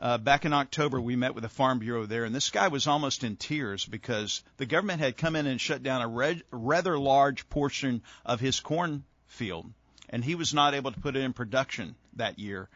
uh, 0.00 0.18
back 0.18 0.46
in 0.46 0.52
October, 0.52 1.00
we 1.00 1.14
met 1.14 1.36
with 1.36 1.42
the 1.42 1.48
Farm 1.48 1.78
Bureau 1.78 2.06
there, 2.06 2.24
and 2.24 2.34
this 2.34 2.50
guy 2.50 2.66
was 2.66 2.88
almost 2.88 3.22
in 3.22 3.36
tears 3.36 3.84
because 3.84 4.42
the 4.56 4.66
government 4.66 4.98
had 4.98 5.16
come 5.16 5.36
in 5.36 5.46
and 5.46 5.60
shut 5.60 5.84
down 5.84 6.02
a 6.02 6.08
red, 6.08 6.42
rather 6.50 6.98
large 6.98 7.48
portion 7.48 8.02
of 8.24 8.40
his 8.40 8.58
cornfield 8.58 9.72
and 10.10 10.24
he 10.24 10.34
was 10.34 10.54
not 10.54 10.74
able 10.74 10.92
to 10.92 11.00
put 11.00 11.16
it 11.16 11.20
in 11.20 11.32
production 11.32 11.94
that 12.14 12.38
year. 12.38 12.68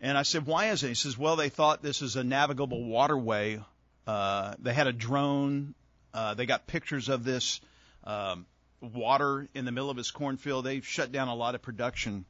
And 0.00 0.18
I 0.18 0.22
said, 0.22 0.46
why 0.46 0.70
is 0.70 0.82
it? 0.82 0.88
He 0.88 0.94
says, 0.94 1.16
well, 1.16 1.36
they 1.36 1.48
thought 1.48 1.82
this 1.82 2.02
is 2.02 2.16
a 2.16 2.24
navigable 2.24 2.84
waterway. 2.84 3.60
Uh, 4.06 4.54
they 4.58 4.74
had 4.74 4.88
a 4.88 4.92
drone. 4.92 5.74
Uh, 6.12 6.34
they 6.34 6.44
got 6.44 6.66
pictures 6.66 7.08
of 7.08 7.22
this 7.22 7.60
um, 8.04 8.46
water 8.80 9.46
in 9.54 9.64
the 9.64 9.70
middle 9.70 9.90
of 9.90 9.96
his 9.96 10.10
cornfield. 10.10 10.64
They've 10.64 10.84
shut 10.84 11.12
down 11.12 11.28
a 11.28 11.34
lot 11.34 11.54
of 11.54 11.62
production. 11.62 12.24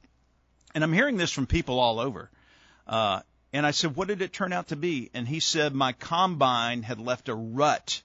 And 0.75 0.85
I'm 0.85 0.93
hearing 0.93 1.17
this 1.17 1.33
from 1.33 1.47
people 1.47 1.79
all 1.79 1.99
over. 1.99 2.31
Uh, 2.87 3.21
and 3.55 3.67
I 3.67 3.71
said, 3.71 3.97
what 3.97 4.09
did 4.09 4.23
it 4.23 4.33
turn 4.33 4.53
out 4.53 4.69
to 4.69 4.77
be? 4.77 5.11
And 5.15 5.27
he 5.27 5.41
said, 5.41 5.75
my 5.75 5.93
combine 5.93 6.83
had 6.83 7.01
left 7.01 7.29
a 7.29 7.35
rut 7.35 8.03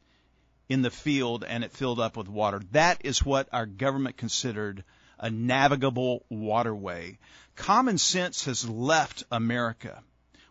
in 0.69 0.81
the 0.81 0.89
field 0.89 1.43
and 1.43 1.63
it 1.63 1.71
filled 1.71 1.99
up 1.99 2.17
with 2.17 2.27
water. 2.27 2.61
That 2.71 3.01
is 3.05 3.25
what 3.25 3.47
our 3.51 3.65
government 3.65 4.17
considered 4.17 4.83
a 5.19 5.29
navigable 5.29 6.23
waterway. 6.29 7.17
Common 7.55 7.97
sense 7.97 8.45
has 8.45 8.67
left 8.69 9.23
America. 9.31 10.01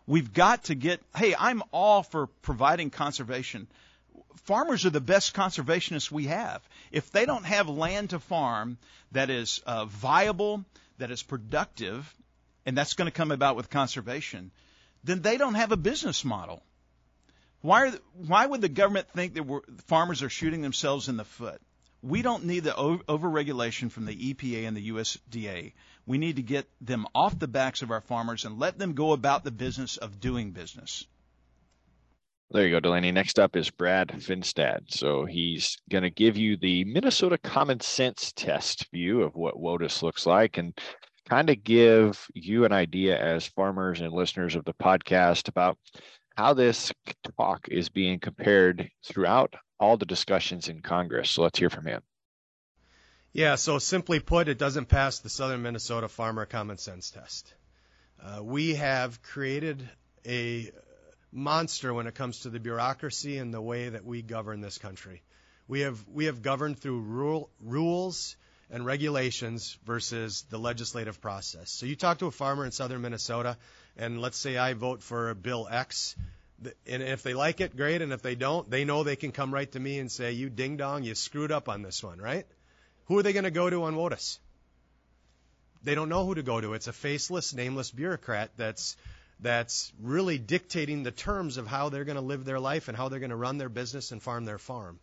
We've 0.05 0.33
got 0.33 0.65
to 0.65 0.75
get, 0.75 1.01
hey, 1.15 1.35
I'm 1.37 1.63
all 1.71 2.03
for 2.03 2.27
providing 2.27 2.89
conservation. 2.89 3.67
Farmers 4.45 4.85
are 4.85 4.89
the 4.89 5.01
best 5.01 5.33
conservationists 5.33 6.11
we 6.11 6.25
have. 6.25 6.61
If 6.91 7.11
they 7.11 7.25
don't 7.25 7.45
have 7.45 7.67
land 7.67 8.11
to 8.11 8.19
farm 8.19 8.77
that 9.11 9.29
is 9.29 9.61
uh, 9.65 9.85
viable, 9.85 10.63
that 10.97 11.11
is 11.11 11.23
productive, 11.23 12.13
and 12.65 12.77
that's 12.77 12.93
going 12.93 13.07
to 13.07 13.11
come 13.11 13.31
about 13.31 13.55
with 13.55 13.69
conservation, 13.69 14.51
then 15.03 15.21
they 15.21 15.37
don't 15.37 15.55
have 15.55 15.71
a 15.71 15.77
business 15.77 16.23
model. 16.23 16.63
Why, 17.61 17.87
are, 17.87 17.93
why 18.13 18.45
would 18.45 18.61
the 18.61 18.69
government 18.69 19.09
think 19.09 19.33
that 19.33 19.61
farmers 19.87 20.23
are 20.23 20.29
shooting 20.29 20.61
themselves 20.61 21.09
in 21.09 21.17
the 21.17 21.25
foot? 21.25 21.61
We 22.01 22.21
don't 22.21 22.45
need 22.45 22.63
the 22.63 22.71
overregulation 22.71 23.91
from 23.91 24.05
the 24.05 24.33
EPA 24.33 24.67
and 24.67 24.77
the 24.77 24.91
USDA. 24.91 25.73
We 26.05 26.17
need 26.17 26.35
to 26.37 26.43
get 26.43 26.69
them 26.79 27.07
off 27.13 27.37
the 27.39 27.47
backs 27.47 27.81
of 27.81 27.91
our 27.91 28.01
farmers 28.01 28.45
and 28.45 28.59
let 28.59 28.77
them 28.77 28.93
go 28.93 29.11
about 29.11 29.43
the 29.43 29.51
business 29.51 29.97
of 29.97 30.19
doing 30.19 30.51
business. 30.51 31.05
There 32.49 32.65
you 32.65 32.71
go, 32.71 32.79
Delaney. 32.79 33.11
Next 33.11 33.39
up 33.39 33.57
is 33.57 33.69
Brad 33.69 34.07
Finstad. 34.07 34.83
So 34.87 35.25
he's 35.25 35.77
going 35.91 36.03
to 36.03 36.09
give 36.09 36.37
you 36.37 36.55
the 36.55 36.85
Minnesota 36.85 37.37
common 37.37 37.81
sense 37.81 38.31
test 38.33 38.89
view 38.91 39.21
of 39.21 39.35
what 39.35 39.59
WOTUS 39.59 40.01
looks 40.01 40.25
like 40.25 40.57
and 40.57 40.77
kind 41.27 41.49
of 41.49 41.61
give 41.63 42.25
you 42.33 42.63
an 42.63 42.71
idea 42.71 43.19
as 43.19 43.47
farmers 43.47 43.99
and 43.99 44.13
listeners 44.13 44.55
of 44.55 44.63
the 44.63 44.73
podcast 44.73 45.49
about 45.49 45.77
how 46.37 46.53
this 46.53 46.93
talk 47.37 47.67
is 47.69 47.89
being 47.89 48.17
compared 48.19 48.89
throughout 49.03 49.53
all 49.79 49.97
the 49.97 50.05
discussions 50.05 50.67
in 50.67 50.81
Congress. 50.81 51.31
So 51.31 51.43
let's 51.43 51.59
hear 51.59 51.69
from 51.69 51.85
him. 51.85 52.01
Yeah, 53.33 53.55
so 53.55 53.77
simply 53.77 54.19
put, 54.19 54.47
it 54.47 54.57
doesn't 54.57 54.87
pass 54.87 55.19
the 55.19 55.29
Southern 55.29 55.61
Minnesota 55.61 56.07
Farmer 56.07 56.45
Common 56.45 56.77
Sense 56.77 57.11
Test. 57.11 57.53
Uh, 58.23 58.43
we 58.43 58.75
have 58.75 59.21
created 59.21 59.87
a 60.25 60.71
monster 61.31 61.93
when 61.93 62.07
it 62.07 62.15
comes 62.15 62.41
to 62.41 62.49
the 62.49 62.59
bureaucracy 62.59 63.37
and 63.37 63.53
the 63.53 63.61
way 63.61 63.89
that 63.89 64.05
we 64.05 64.21
govern 64.21 64.61
this 64.61 64.77
country. 64.77 65.21
We 65.67 65.81
have 65.81 66.03
we 66.07 66.25
have 66.25 66.41
governed 66.41 66.79
through 66.79 67.01
rule, 67.01 67.49
rules 67.61 68.37
and 68.69 68.85
regulations 68.85 69.77
versus 69.85 70.45
the 70.49 70.57
legislative 70.57 71.21
process. 71.21 71.69
So 71.69 71.85
you 71.85 71.95
talk 71.95 72.19
to 72.19 72.25
a 72.27 72.31
farmer 72.31 72.65
in 72.65 72.71
southern 72.71 73.01
Minnesota, 73.01 73.57
and 73.97 74.21
let's 74.21 74.37
say 74.37 74.57
I 74.57 74.73
vote 74.73 75.03
for 75.03 75.33
Bill 75.35 75.67
X, 75.69 76.15
and 76.87 77.03
if 77.03 77.23
they 77.23 77.33
like 77.33 77.61
it, 77.61 77.77
great, 77.77 78.01
and 78.01 78.11
if 78.11 78.21
they 78.21 78.35
don't, 78.35 78.69
they 78.69 78.83
know 78.83 79.03
they 79.03 79.15
can 79.15 79.31
come 79.31 79.53
right 79.53 79.71
to 79.71 79.79
me 79.79 79.99
and 79.99 80.11
say, 80.11 80.31
"You 80.31 80.49
ding 80.49 80.77
dong, 80.77 81.03
you 81.03 81.15
screwed 81.15 81.51
up 81.51 81.69
on 81.69 81.81
this 81.81 82.03
one," 82.03 82.19
right? 82.19 82.47
Who 83.05 83.17
are 83.19 83.23
they 83.23 83.33
going 83.33 83.45
to 83.45 83.51
go 83.51 83.69
to 83.69 83.83
on 83.83 83.95
WOTUS? 83.95 84.39
They 85.83 85.95
don't 85.95 86.09
know 86.09 86.25
who 86.25 86.35
to 86.35 86.43
go 86.43 86.59
to. 86.59 86.73
It's 86.73 86.87
a 86.87 86.93
faceless, 86.93 87.53
nameless 87.53 87.91
bureaucrat 87.91 88.51
that's 88.57 88.97
that's 89.39 89.93
really 90.01 90.39
dictating 90.39 91.03
the 91.03 91.11
terms 91.11 91.57
of 91.57 91.67
how 91.67 91.89
they're 91.89 92.05
going 92.05 92.15
to 92.15 92.21
live 92.21 92.43
their 92.43 92.59
life 92.59 92.87
and 92.87 92.97
how 92.97 93.07
they're 93.07 93.19
going 93.19 93.29
to 93.29 93.35
run 93.35 93.57
their 93.57 93.69
business 93.69 94.11
and 94.11 94.21
farm 94.21 94.45
their 94.45 94.57
farm. 94.57 94.99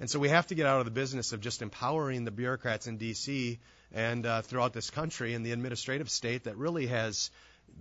And 0.00 0.10
so 0.10 0.18
we 0.18 0.30
have 0.30 0.46
to 0.48 0.54
get 0.54 0.66
out 0.66 0.80
of 0.80 0.86
the 0.86 0.90
business 0.90 1.32
of 1.32 1.40
just 1.40 1.62
empowering 1.62 2.24
the 2.24 2.30
bureaucrats 2.30 2.86
in 2.86 2.96
D.C. 2.96 3.60
and 3.92 4.26
uh, 4.26 4.42
throughout 4.42 4.72
this 4.72 4.90
country 4.90 5.34
and 5.34 5.44
the 5.46 5.52
administrative 5.52 6.10
state 6.10 6.44
that 6.44 6.56
really 6.56 6.86
has 6.86 7.30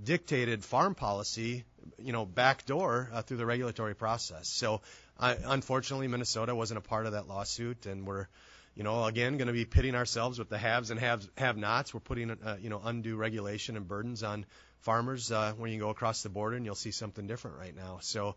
dictated 0.03 0.63
farm 0.63 0.93
policy, 0.93 1.63
you 1.99 2.11
know, 2.11 2.25
backdoor 2.25 3.09
uh, 3.13 3.21
through 3.21 3.37
the 3.37 3.45
regulatory 3.45 3.95
process. 3.95 4.47
So, 4.47 4.81
uh, 5.19 5.35
unfortunately, 5.45 6.07
Minnesota 6.07 6.55
wasn't 6.55 6.77
a 6.77 6.81
part 6.81 7.05
of 7.05 7.13
that 7.13 7.27
lawsuit, 7.27 7.85
and 7.85 8.05
we're, 8.05 8.27
you 8.75 8.83
know, 8.83 9.05
again 9.05 9.37
going 9.37 9.47
to 9.47 9.53
be 9.53 9.65
pitting 9.65 9.95
ourselves 9.95 10.39
with 10.39 10.49
the 10.49 10.57
haves 10.57 10.91
and 10.91 10.99
have 10.99 11.27
have-nots. 11.37 11.93
We're 11.93 11.99
putting, 11.99 12.31
uh, 12.31 12.57
you 12.61 12.69
know, 12.69 12.81
undue 12.83 13.15
regulation 13.15 13.77
and 13.77 13.87
burdens 13.87 14.23
on 14.23 14.45
farmers 14.79 15.31
uh, 15.31 15.53
when 15.57 15.71
you 15.71 15.79
go 15.79 15.89
across 15.89 16.23
the 16.23 16.29
border, 16.29 16.55
and 16.55 16.65
you'll 16.65 16.75
see 16.75 16.91
something 16.91 17.27
different 17.27 17.57
right 17.57 17.75
now. 17.75 17.99
So, 18.01 18.35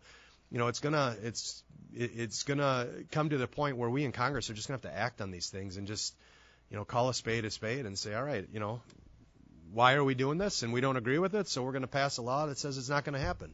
you 0.51 0.59
know, 0.59 0.67
it's 0.67 0.79
gonna 0.79 1.15
it's 1.23 1.63
it's 1.93 2.43
gonna 2.43 2.87
come 3.11 3.29
to 3.29 3.37
the 3.37 3.47
point 3.47 3.77
where 3.77 3.89
we 3.89 4.05
in 4.05 4.11
Congress 4.11 4.49
are 4.49 4.53
just 4.53 4.67
gonna 4.67 4.79
have 4.81 4.91
to 4.91 4.97
act 4.97 5.21
on 5.21 5.31
these 5.31 5.49
things 5.49 5.77
and 5.77 5.87
just, 5.87 6.15
you 6.69 6.77
know, 6.77 6.85
call 6.85 7.09
a 7.09 7.13
spade 7.13 7.43
a 7.45 7.51
spade 7.51 7.85
and 7.85 7.97
say, 7.97 8.13
all 8.13 8.23
right, 8.23 8.47
you 8.53 8.59
know, 8.59 8.81
why 9.73 9.93
are 9.93 10.03
we 10.03 10.15
doing 10.15 10.37
this? 10.37 10.63
And 10.63 10.73
we 10.73 10.81
don't 10.81 10.97
agree 10.97 11.19
with 11.19 11.35
it, 11.35 11.47
so 11.47 11.63
we're 11.63 11.71
going 11.71 11.81
to 11.81 11.87
pass 11.87 12.17
a 12.17 12.21
law 12.21 12.47
that 12.47 12.57
says 12.57 12.77
it's 12.77 12.89
not 12.89 13.03
going 13.03 13.13
to 13.13 13.25
happen. 13.25 13.53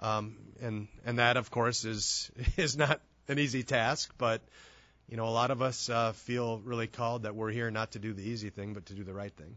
Um, 0.00 0.36
and 0.60 0.88
and 1.04 1.18
that, 1.18 1.36
of 1.36 1.50
course, 1.50 1.84
is 1.84 2.30
is 2.56 2.76
not 2.76 3.00
an 3.28 3.38
easy 3.38 3.62
task, 3.62 4.14
but 4.18 4.42
you 5.08 5.16
know, 5.16 5.26
a 5.26 5.30
lot 5.30 5.50
of 5.50 5.62
us 5.62 5.88
uh, 5.88 6.12
feel 6.12 6.58
really 6.58 6.88
called 6.88 7.22
that 7.22 7.34
we're 7.34 7.50
here 7.50 7.70
not 7.70 7.92
to 7.92 7.98
do 7.98 8.12
the 8.12 8.22
easy 8.22 8.50
thing, 8.50 8.74
but 8.74 8.86
to 8.86 8.94
do 8.94 9.04
the 9.04 9.14
right 9.14 9.32
thing. 9.32 9.56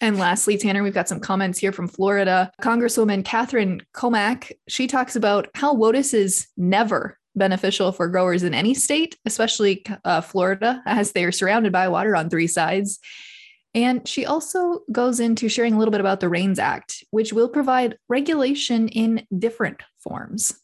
And 0.00 0.18
lastly, 0.18 0.56
Tanner, 0.56 0.82
we've 0.82 0.94
got 0.94 1.08
some 1.08 1.20
comments 1.20 1.58
here 1.58 1.72
from 1.72 1.88
Florida. 1.88 2.52
Congresswoman 2.62 3.24
Catherine 3.24 3.82
Cammack, 3.94 4.52
she 4.68 4.86
talks 4.86 5.16
about 5.16 5.48
how 5.54 5.74
WOTUS 5.74 6.14
is 6.14 6.46
never 6.56 7.18
beneficial 7.34 7.92
for 7.92 8.08
growers 8.08 8.42
in 8.42 8.54
any 8.54 8.74
state, 8.74 9.16
especially 9.24 9.84
uh, 10.04 10.20
Florida, 10.20 10.82
as 10.86 11.12
they 11.12 11.24
are 11.24 11.32
surrounded 11.32 11.72
by 11.72 11.88
water 11.88 12.14
on 12.14 12.30
three 12.30 12.46
sides. 12.46 13.00
And 13.74 14.06
she 14.08 14.24
also 14.24 14.80
goes 14.90 15.20
into 15.20 15.48
sharing 15.48 15.74
a 15.74 15.78
little 15.78 15.92
bit 15.92 16.00
about 16.00 16.20
the 16.20 16.28
REINS 16.28 16.58
Act, 16.58 17.04
which 17.10 17.32
will 17.32 17.48
provide 17.48 17.98
regulation 18.08 18.88
in 18.88 19.26
different 19.36 19.82
forms. 19.98 20.54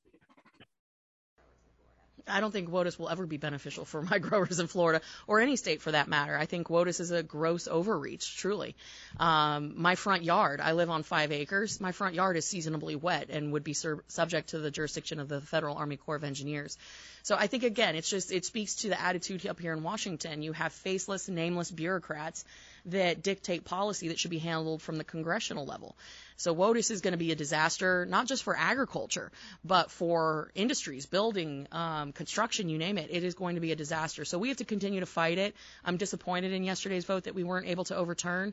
I 2.26 2.40
don't 2.40 2.50
think 2.50 2.70
WOTUS 2.70 2.98
will 2.98 3.08
ever 3.08 3.26
be 3.26 3.36
beneficial 3.36 3.84
for 3.84 4.02
my 4.10 4.18
growers 4.18 4.58
in 4.58 4.66
Florida 4.66 5.02
or 5.26 5.40
any 5.40 5.56
state 5.56 5.82
for 5.82 5.92
that 5.92 6.08
matter. 6.08 6.36
I 6.36 6.46
think 6.46 6.68
WOTUS 6.68 7.00
is 7.00 7.10
a 7.10 7.22
gross 7.22 7.68
overreach, 7.68 8.36
truly. 8.36 8.74
Um, 9.18 9.74
my 9.76 9.94
front 9.94 10.22
yard, 10.22 10.60
I 10.60 10.72
live 10.72 10.90
on 10.90 11.02
five 11.02 11.32
acres. 11.32 11.80
My 11.80 11.92
front 11.92 12.14
yard 12.14 12.36
is 12.36 12.46
seasonably 12.46 12.96
wet 12.96 13.30
and 13.30 13.52
would 13.52 13.64
be 13.64 13.74
sur- 13.74 14.04
subject 14.08 14.50
to 14.50 14.58
the 14.58 14.70
jurisdiction 14.70 15.20
of 15.20 15.28
the 15.28 15.40
Federal 15.40 15.76
Army 15.76 15.96
Corps 15.96 16.16
of 16.16 16.24
Engineers. 16.24 16.78
So 17.22 17.36
I 17.36 17.46
think 17.46 17.62
again, 17.62 17.94
it's 17.94 18.08
just 18.08 18.32
it 18.32 18.44
speaks 18.44 18.76
to 18.76 18.88
the 18.88 19.00
attitude 19.00 19.46
up 19.46 19.60
here 19.60 19.72
in 19.72 19.82
Washington. 19.82 20.42
You 20.42 20.52
have 20.52 20.72
faceless, 20.72 21.28
nameless 21.28 21.70
bureaucrats 21.70 22.44
that 22.86 23.22
dictate 23.22 23.64
policy 23.64 24.08
that 24.08 24.18
should 24.18 24.30
be 24.30 24.38
handled 24.38 24.82
from 24.82 24.96
the 24.98 25.04
congressional 25.04 25.64
level. 25.64 25.96
So 26.36 26.54
WOTUS 26.54 26.90
is 26.90 27.00
going 27.00 27.12
to 27.12 27.18
be 27.18 27.32
a 27.32 27.36
disaster, 27.36 28.04
not 28.06 28.26
just 28.26 28.42
for 28.42 28.56
agriculture, 28.56 29.30
but 29.64 29.90
for 29.90 30.50
industries, 30.54 31.06
building, 31.06 31.66
um, 31.72 32.12
construction, 32.12 32.68
you 32.68 32.76
name 32.76 32.98
it. 32.98 33.08
It 33.10 33.24
is 33.24 33.34
going 33.34 33.54
to 33.54 33.60
be 33.60 33.72
a 33.72 33.76
disaster. 33.76 34.24
So 34.24 34.38
we 34.38 34.48
have 34.48 34.58
to 34.58 34.64
continue 34.64 35.00
to 35.00 35.06
fight 35.06 35.38
it. 35.38 35.54
I'm 35.84 35.96
disappointed 35.96 36.52
in 36.52 36.64
yesterday's 36.64 37.04
vote 37.04 37.24
that 37.24 37.34
we 37.34 37.44
weren't 37.44 37.68
able 37.68 37.84
to 37.84 37.96
overturn, 37.96 38.52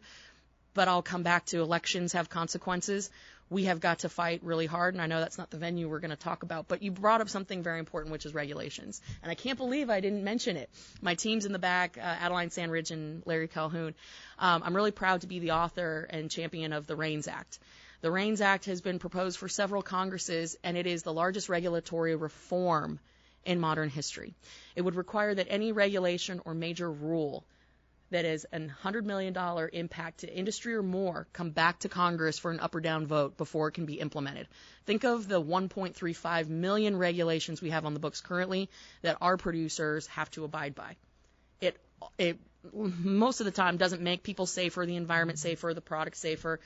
but 0.73 0.87
I'll 0.87 1.01
come 1.01 1.23
back 1.23 1.45
to 1.47 1.61
elections 1.61 2.13
have 2.13 2.29
consequences 2.29 3.09
we 3.51 3.65
have 3.65 3.81
got 3.81 3.99
to 3.99 4.09
fight 4.09 4.39
really 4.43 4.65
hard. 4.65 4.95
And 4.95 5.01
I 5.01 5.07
know 5.07 5.19
that's 5.19 5.37
not 5.37 5.51
the 5.51 5.57
venue 5.57 5.89
we're 5.89 5.99
going 5.99 6.09
to 6.09 6.15
talk 6.15 6.41
about, 6.41 6.69
but 6.69 6.81
you 6.81 6.89
brought 6.89 7.19
up 7.19 7.27
something 7.27 7.61
very 7.61 7.79
important, 7.79 8.13
which 8.13 8.25
is 8.25 8.33
regulations. 8.33 9.01
And 9.21 9.29
I 9.29 9.35
can't 9.35 9.57
believe 9.57 9.89
I 9.89 9.99
didn't 9.99 10.23
mention 10.23 10.55
it. 10.55 10.69
My 11.01 11.15
team's 11.15 11.45
in 11.45 11.51
the 11.51 11.59
back, 11.59 11.97
uh, 11.97 12.01
Adeline 12.01 12.49
Sandridge 12.49 12.91
and 12.91 13.21
Larry 13.25 13.49
Calhoun. 13.49 13.93
Um, 14.39 14.63
I'm 14.65 14.73
really 14.73 14.91
proud 14.91 15.21
to 15.21 15.27
be 15.27 15.39
the 15.39 15.51
author 15.51 16.07
and 16.09 16.31
champion 16.31 16.71
of 16.71 16.87
the 16.87 16.95
REINS 16.95 17.27
Act. 17.27 17.59
The 17.99 18.09
REINS 18.09 18.39
Act 18.39 18.65
has 18.65 18.79
been 18.79 18.99
proposed 18.99 19.37
for 19.37 19.49
several 19.49 19.81
Congresses, 19.81 20.57
and 20.63 20.77
it 20.77 20.87
is 20.87 21.03
the 21.03 21.13
largest 21.13 21.49
regulatory 21.49 22.15
reform 22.15 22.99
in 23.43 23.59
modern 23.59 23.89
history. 23.89 24.33
It 24.77 24.81
would 24.81 24.95
require 24.95 25.35
that 25.35 25.47
any 25.49 25.73
regulation 25.73 26.41
or 26.45 26.53
major 26.53 26.89
rule 26.89 27.43
that 28.11 28.25
is 28.25 28.45
a 28.53 28.59
$100 28.59 29.05
million 29.05 29.35
impact 29.73 30.19
to 30.19 30.33
industry 30.33 30.75
or 30.75 30.83
more 30.83 31.27
come 31.33 31.51
back 31.51 31.79
to 31.79 31.89
Congress 31.89 32.37
for 32.37 32.51
an 32.51 32.59
up 32.59 32.75
or 32.75 32.81
down 32.81 33.07
vote 33.07 33.37
before 33.37 33.69
it 33.69 33.71
can 33.71 33.85
be 33.85 33.99
implemented. 33.99 34.47
Think 34.85 35.03
of 35.03 35.27
the 35.27 35.41
1.35 35.41 36.47
million 36.47 36.97
regulations 36.97 37.61
we 37.61 37.69
have 37.71 37.85
on 37.85 37.93
the 37.93 37.99
books 37.99 38.21
currently 38.21 38.69
that 39.01 39.17
our 39.21 39.37
producers 39.37 40.07
have 40.07 40.29
to 40.31 40.43
abide 40.43 40.75
by. 40.75 40.97
It, 41.61 41.77
it 42.17 42.39
most 42.73 43.39
of 43.39 43.45
the 43.45 43.51
time 43.51 43.77
doesn't 43.77 44.01
make 44.01 44.23
people 44.23 44.45
safer, 44.45 44.85
the 44.85 44.97
environment 44.97 45.39
safer, 45.39 45.73
the 45.73 45.81
product 45.81 46.17
safer. 46.17 46.59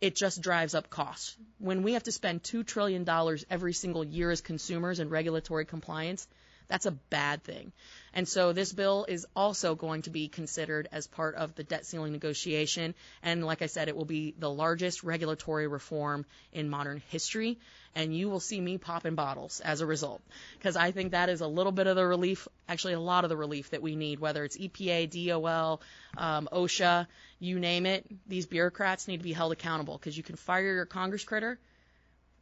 It 0.00 0.16
just 0.16 0.42
drives 0.42 0.74
up 0.74 0.90
costs. 0.90 1.36
When 1.58 1.84
we 1.84 1.92
have 1.92 2.02
to 2.04 2.12
spend 2.12 2.42
$2 2.42 2.66
trillion 2.66 3.08
every 3.48 3.72
single 3.72 4.04
year 4.04 4.32
as 4.32 4.40
consumers 4.40 4.98
in 4.98 5.08
regulatory 5.10 5.64
compliance, 5.64 6.26
that's 6.72 6.86
a 6.86 6.90
bad 6.90 7.44
thing. 7.44 7.70
And 8.14 8.26
so 8.26 8.54
this 8.54 8.72
bill 8.72 9.04
is 9.06 9.26
also 9.36 9.74
going 9.74 10.02
to 10.02 10.10
be 10.10 10.28
considered 10.28 10.88
as 10.90 11.06
part 11.06 11.34
of 11.34 11.54
the 11.54 11.64
debt 11.64 11.84
ceiling 11.84 12.12
negotiation. 12.12 12.94
And 13.22 13.44
like 13.44 13.60
I 13.60 13.66
said, 13.66 13.88
it 13.88 13.96
will 13.96 14.06
be 14.06 14.34
the 14.38 14.48
largest 14.48 15.04
regulatory 15.04 15.66
reform 15.66 16.24
in 16.50 16.70
modern 16.70 17.02
history. 17.10 17.58
And 17.94 18.16
you 18.16 18.30
will 18.30 18.40
see 18.40 18.58
me 18.58 18.78
popping 18.78 19.16
bottles 19.16 19.60
as 19.60 19.82
a 19.82 19.86
result. 19.86 20.22
Because 20.56 20.74
I 20.74 20.92
think 20.92 21.12
that 21.12 21.28
is 21.28 21.42
a 21.42 21.46
little 21.46 21.72
bit 21.72 21.86
of 21.88 21.96
the 21.96 22.06
relief, 22.06 22.48
actually 22.70 22.94
a 22.94 23.00
lot 23.00 23.24
of 23.24 23.28
the 23.28 23.36
relief 23.36 23.68
that 23.70 23.82
we 23.82 23.94
need, 23.94 24.18
whether 24.18 24.42
it's 24.42 24.56
EPA, 24.56 25.10
DOL, 25.10 25.82
um, 26.16 26.48
OSHA, 26.50 27.06
you 27.38 27.60
name 27.60 27.84
it. 27.84 28.06
These 28.26 28.46
bureaucrats 28.46 29.08
need 29.08 29.18
to 29.18 29.24
be 29.24 29.34
held 29.34 29.52
accountable 29.52 29.98
because 29.98 30.16
you 30.16 30.22
can 30.22 30.36
fire 30.36 30.72
your 30.72 30.86
Congress 30.86 31.24
critter, 31.24 31.58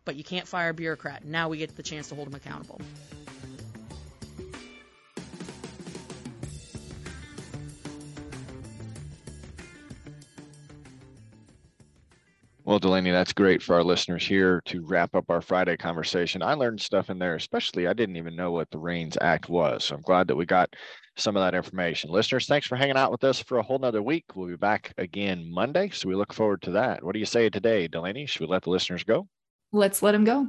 but 0.04 0.14
you 0.14 0.22
can't 0.22 0.46
fire 0.46 0.68
a 0.68 0.74
bureaucrat. 0.74 1.24
Now 1.24 1.48
we 1.48 1.58
get 1.58 1.74
the 1.76 1.82
chance 1.82 2.10
to 2.10 2.14
hold 2.14 2.28
them 2.28 2.36
accountable. 2.36 2.80
Well, 12.70 12.78
Delaney, 12.78 13.10
that's 13.10 13.32
great 13.32 13.64
for 13.64 13.74
our 13.74 13.82
listeners 13.82 14.24
here 14.24 14.62
to 14.66 14.86
wrap 14.86 15.16
up 15.16 15.28
our 15.28 15.40
Friday 15.40 15.76
conversation. 15.76 16.40
I 16.40 16.54
learned 16.54 16.80
stuff 16.80 17.10
in 17.10 17.18
there, 17.18 17.34
especially 17.34 17.88
I 17.88 17.94
didn't 17.94 18.14
even 18.14 18.36
know 18.36 18.52
what 18.52 18.70
the 18.70 18.78
REINS 18.78 19.18
Act 19.20 19.48
was. 19.48 19.86
So 19.86 19.96
I'm 19.96 20.02
glad 20.02 20.28
that 20.28 20.36
we 20.36 20.46
got 20.46 20.72
some 21.16 21.36
of 21.36 21.42
that 21.42 21.56
information. 21.56 22.12
Listeners, 22.12 22.46
thanks 22.46 22.68
for 22.68 22.76
hanging 22.76 22.96
out 22.96 23.10
with 23.10 23.24
us 23.24 23.42
for 23.42 23.58
a 23.58 23.62
whole 23.64 23.80
nother 23.80 24.04
week. 24.04 24.24
We'll 24.36 24.46
be 24.46 24.54
back 24.54 24.92
again 24.98 25.52
Monday. 25.52 25.90
So 25.92 26.08
we 26.08 26.14
look 26.14 26.32
forward 26.32 26.62
to 26.62 26.70
that. 26.70 27.02
What 27.02 27.14
do 27.14 27.18
you 27.18 27.26
say 27.26 27.50
today, 27.50 27.88
Delaney? 27.88 28.26
Should 28.26 28.42
we 28.42 28.46
let 28.46 28.62
the 28.62 28.70
listeners 28.70 29.02
go? 29.02 29.26
Let's 29.72 30.00
let 30.00 30.12
them 30.12 30.22
go. 30.22 30.48